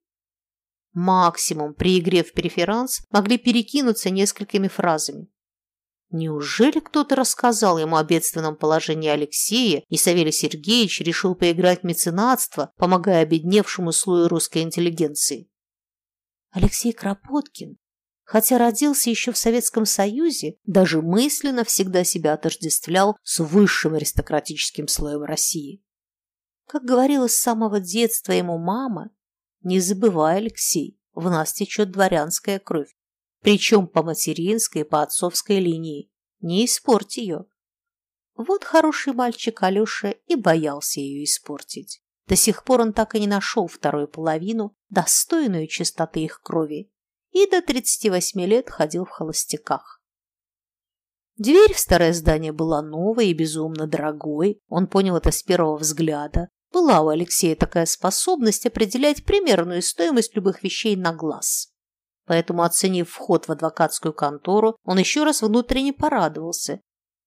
Максимум 0.93 1.76
при 1.76 1.99
игре 1.99 2.23
в 2.23 2.34
переферанс 2.34 3.05
могли 3.11 3.38
перекинуться 3.38 4.09
несколькими 4.09 4.67
фразами. 4.67 5.28
Неужели 6.12 6.80
кто-то 6.80 7.16
рассказал 7.16 7.78
ему 7.80 7.95
о 7.97 8.03
бедственном 8.03 8.56
положении 8.56 9.10
Алексея, 9.10 9.84
и 9.89 9.97
Савелий 9.97 10.32
Сергеевич 10.32 11.01
решил 11.01 11.36
поиграть 11.36 11.82
в 11.82 11.86
меценатство, 11.86 12.72
помогая 12.78 13.24
обедневшему 13.24 13.91
слою 13.91 14.28
русской 14.28 14.62
интеллигенции? 14.62 15.49
Алексей 16.51 16.93
Кропоткин, 16.93 17.78
хотя 18.24 18.58
родился 18.58 19.10
еще 19.10 19.32
в 19.32 19.38
Советском 19.38 19.86
Союзе, 19.86 20.58
даже 20.66 21.01
мысленно 21.01 21.64
всегда 21.64 22.03
себя 22.03 22.34
отождествлял 22.34 23.18
с 23.24 23.39
высшим 23.39 23.95
аристократическим 23.95 24.88
слоем 24.88 25.24
России. 25.24 25.84
Как 26.68 26.84
говорила 26.84 27.28
с 27.28 27.36
самого 27.36 27.80
детства 27.80 28.32
ему 28.32 28.58
мама, 28.58 29.12
не 29.62 29.80
забывай, 29.80 30.38
Алексей, 30.38 30.99
в 31.14 31.30
нас 31.30 31.53
течет 31.53 31.91
дворянская 31.91 32.60
кровь, 32.60 32.95
причем 33.46 33.86
по 33.86 34.02
материнской 34.02 34.82
и 34.82 34.84
по 34.84 35.04
отцовской 35.04 35.60
линии. 35.60 36.10
Не 36.39 36.66
испорть 36.66 37.18
ее. 37.18 37.46
Вот 38.34 38.64
хороший 38.64 39.14
мальчик 39.14 39.62
Алеша 39.62 40.16
и 40.26 40.36
боялся 40.36 41.00
ее 41.00 41.24
испортить. 41.24 42.02
До 42.28 42.36
сих 42.36 42.64
пор 42.64 42.82
он 42.82 42.91
так 42.91 43.14
и 43.14 43.20
не 43.20 43.28
нашел 43.28 43.68
вторую 43.68 44.08
половину, 44.08 44.76
достойную 44.89 45.68
чистоты 45.68 46.22
их 46.22 46.41
крови, 46.41 46.91
и 47.34 47.48
до 47.48 47.62
38 47.62 48.41
лет 48.46 48.72
ходил 48.72 49.06
в 49.06 49.12
холостяках. 49.12 50.02
Дверь 51.38 51.72
в 51.76 51.80
старое 51.80 52.14
здание 52.14 52.52
была 52.52 52.82
новой 52.82 53.28
и 53.28 53.34
безумно 53.36 53.86
дорогой, 53.86 54.60
он 54.70 54.88
понял 54.88 55.18
это 55.18 55.30
с 55.30 55.43
первого 55.43 55.78
взгляда. 55.78 56.50
Была 56.74 57.02
у 57.02 57.10
Алексея 57.10 57.56
такая 57.56 57.86
способность 57.86 58.66
определять 58.66 59.24
примерную 59.24 59.84
стоимость 59.84 60.36
любых 60.36 60.64
вещей 60.64 60.96
на 60.96 61.14
глаз. 61.14 61.74
Поэтому, 62.26 62.63
оценив 62.63 63.09
вход 63.09 63.47
в 63.47 63.51
адвокатскую 63.51 64.13
контору, 64.13 64.78
он 64.84 64.97
еще 64.97 65.23
раз 65.23 65.41
внутренне 65.41 65.93
порадовался. 65.93 66.82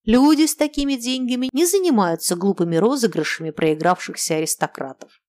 Люди 0.04 0.46
с 0.46 0.56
такими 0.56 0.94
деньгами 0.94 1.50
не 1.52 1.66
занимаются 1.66 2.34
глупыми 2.34 2.76
розыгрышами 2.76 3.50
проигравшихся 3.50 4.36
аристократов. 4.36 5.20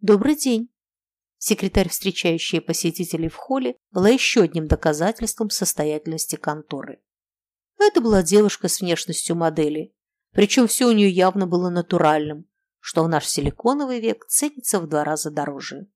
«Добрый 0.00 0.36
день!» 0.36 0.70
Секретарь, 1.38 1.90
встречающая 1.90 2.60
посетителей 2.62 3.28
в 3.28 3.36
холле, 3.36 3.76
была 3.90 4.08
еще 4.08 4.42
одним 4.42 4.66
доказательством 4.66 5.50
состоятельности 5.50 6.36
конторы. 6.36 7.02
Это 7.78 8.00
была 8.00 8.22
девушка 8.22 8.68
с 8.68 8.80
внешностью 8.80 9.36
модели, 9.36 9.92
причем 10.32 10.66
все 10.66 10.86
у 10.86 10.92
нее 10.92 11.10
явно 11.10 11.46
было 11.46 11.68
натуральным, 11.68 12.46
что 12.80 13.04
в 13.04 13.08
наш 13.08 13.26
силиконовый 13.26 14.00
век 14.00 14.24
ценится 14.26 14.80
в 14.80 14.88
два 14.88 15.04
раза 15.04 15.30
дороже. 15.30 15.86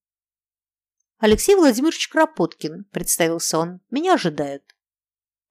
«Алексей 1.18 1.56
Владимирович 1.56 2.08
Кропоткин»,– 2.08 2.84
представился 2.92 3.58
он,– 3.58 3.80
«меня 3.90 4.14
ожидают». 4.14 4.62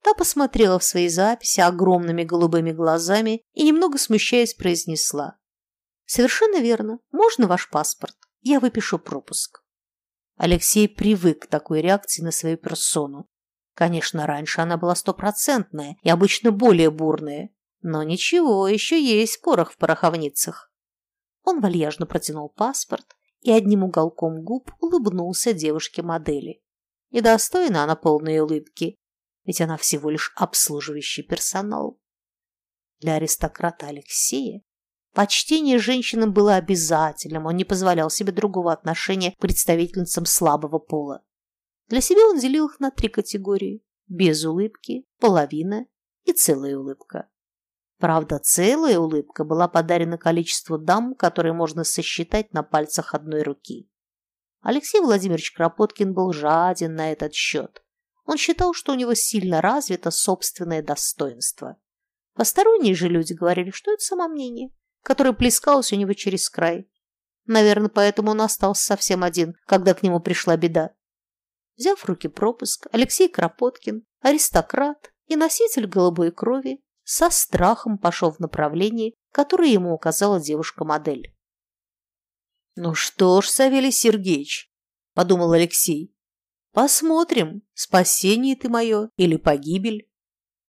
Та 0.02 0.14
посмотрела 0.14 0.78
в 0.78 0.84
свои 0.84 1.08
записи 1.08 1.60
огромными 1.60 2.24
голубыми 2.24 2.72
глазами 2.72 3.42
и, 3.52 3.64
немного 3.64 3.98
смущаясь, 3.98 4.54
произнесла. 4.54 5.36
«Совершенно 6.06 6.60
верно. 6.60 7.00
Можно 7.10 7.46
ваш 7.46 7.68
паспорт? 7.68 8.16
Я 8.40 8.60
выпишу 8.60 8.98
пропуск». 8.98 9.62
Алексей 10.36 10.88
привык 10.88 11.42
к 11.42 11.46
такой 11.48 11.82
реакции 11.82 12.22
на 12.22 12.30
свою 12.30 12.56
персону. 12.56 13.28
Конечно, 13.74 14.26
раньше 14.26 14.62
она 14.62 14.78
была 14.78 14.94
стопроцентная 14.94 15.96
и 16.02 16.08
обычно 16.08 16.50
более 16.50 16.90
бурная. 16.90 17.50
Но 17.82 18.02
ничего, 18.02 18.68
еще 18.68 19.02
есть 19.02 19.42
порох 19.42 19.72
в 19.72 19.76
пороховницах. 19.76 20.72
Он 21.42 21.60
вальяжно 21.60 22.06
протянул 22.06 22.48
паспорт, 22.48 23.17
и 23.42 23.52
одним 23.52 23.84
уголком 23.84 24.42
губ 24.42 24.70
улыбнулся 24.80 25.52
девушке-модели. 25.52 26.62
Недостойна 27.10 27.84
она 27.84 27.96
полной 27.96 28.40
улыбки, 28.40 28.96
ведь 29.44 29.60
она 29.60 29.76
всего 29.76 30.10
лишь 30.10 30.32
обслуживающий 30.36 31.22
персонал. 31.22 31.98
Для 33.00 33.14
аристократа 33.14 33.86
Алексея 33.86 34.62
почтение 35.14 35.78
женщинам 35.78 36.32
было 36.32 36.56
обязательным, 36.56 37.46
он 37.46 37.56
не 37.56 37.64
позволял 37.64 38.10
себе 38.10 38.32
другого 38.32 38.72
отношения 38.72 39.32
к 39.32 39.38
представительницам 39.38 40.26
слабого 40.26 40.78
пола. 40.78 41.24
Для 41.88 42.00
себя 42.00 42.28
он 42.28 42.38
делил 42.38 42.68
их 42.68 42.80
на 42.80 42.90
три 42.90 43.08
категории– 43.08 43.82
без 44.08 44.44
улыбки, 44.44 45.06
половина 45.18 45.86
и 46.24 46.32
целая 46.32 46.76
улыбка. 46.76 47.28
Правда, 47.98 48.38
целая 48.38 48.98
улыбка 48.98 49.44
была 49.44 49.66
подарена 49.66 50.18
количеству 50.18 50.78
дам, 50.78 51.14
которые 51.14 51.52
можно 51.52 51.82
сосчитать 51.82 52.52
на 52.52 52.62
пальцах 52.62 53.14
одной 53.14 53.42
руки. 53.42 53.90
Алексей 54.60 55.00
Владимирович 55.00 55.52
Кропоткин 55.52 56.14
был 56.14 56.32
жаден 56.32 56.94
на 56.94 57.12
этот 57.12 57.34
счет. 57.34 57.82
Он 58.24 58.36
считал, 58.36 58.72
что 58.72 58.92
у 58.92 58.94
него 58.94 59.14
сильно 59.14 59.60
развито 59.60 60.10
собственное 60.10 60.82
достоинство. 60.82 61.76
Посторонние 62.34 62.94
же 62.94 63.08
люди 63.08 63.32
говорили, 63.32 63.70
что 63.70 63.92
это 63.92 64.02
самомнение, 64.02 64.70
которое 65.02 65.32
плескалось 65.32 65.92
у 65.92 65.96
него 65.96 66.12
через 66.12 66.48
край. 66.48 66.88
Наверное, 67.46 67.88
поэтому 67.88 68.30
он 68.32 68.42
остался 68.42 68.84
совсем 68.84 69.24
один, 69.24 69.54
когда 69.66 69.94
к 69.94 70.02
нему 70.02 70.20
пришла 70.20 70.56
беда. 70.56 70.90
Взяв 71.76 71.98
в 71.98 72.04
руки 72.04 72.28
пропуск, 72.28 72.86
Алексей 72.92 73.28
Кропоткин, 73.28 74.04
аристократ 74.20 75.12
и 75.26 75.34
носитель 75.34 75.86
голубой 75.86 76.30
крови, 76.30 76.82
со 77.10 77.30
страхом 77.30 77.96
пошел 77.96 78.30
в 78.30 78.38
направлении, 78.38 79.14
которое 79.32 79.70
ему 79.70 79.94
указала 79.94 80.38
девушка-модель. 80.38 81.34
«Ну 82.76 82.94
что 82.94 83.40
ж, 83.40 83.48
Савелий 83.48 83.90
Сергеевич»,– 83.90 84.70
подумал 85.14 85.52
Алексей,– 85.52 86.14
«посмотрим, 86.72 87.62
спасение 87.72 88.56
ты 88.56 88.68
мое 88.68 89.08
или 89.16 89.38
погибель». 89.38 90.06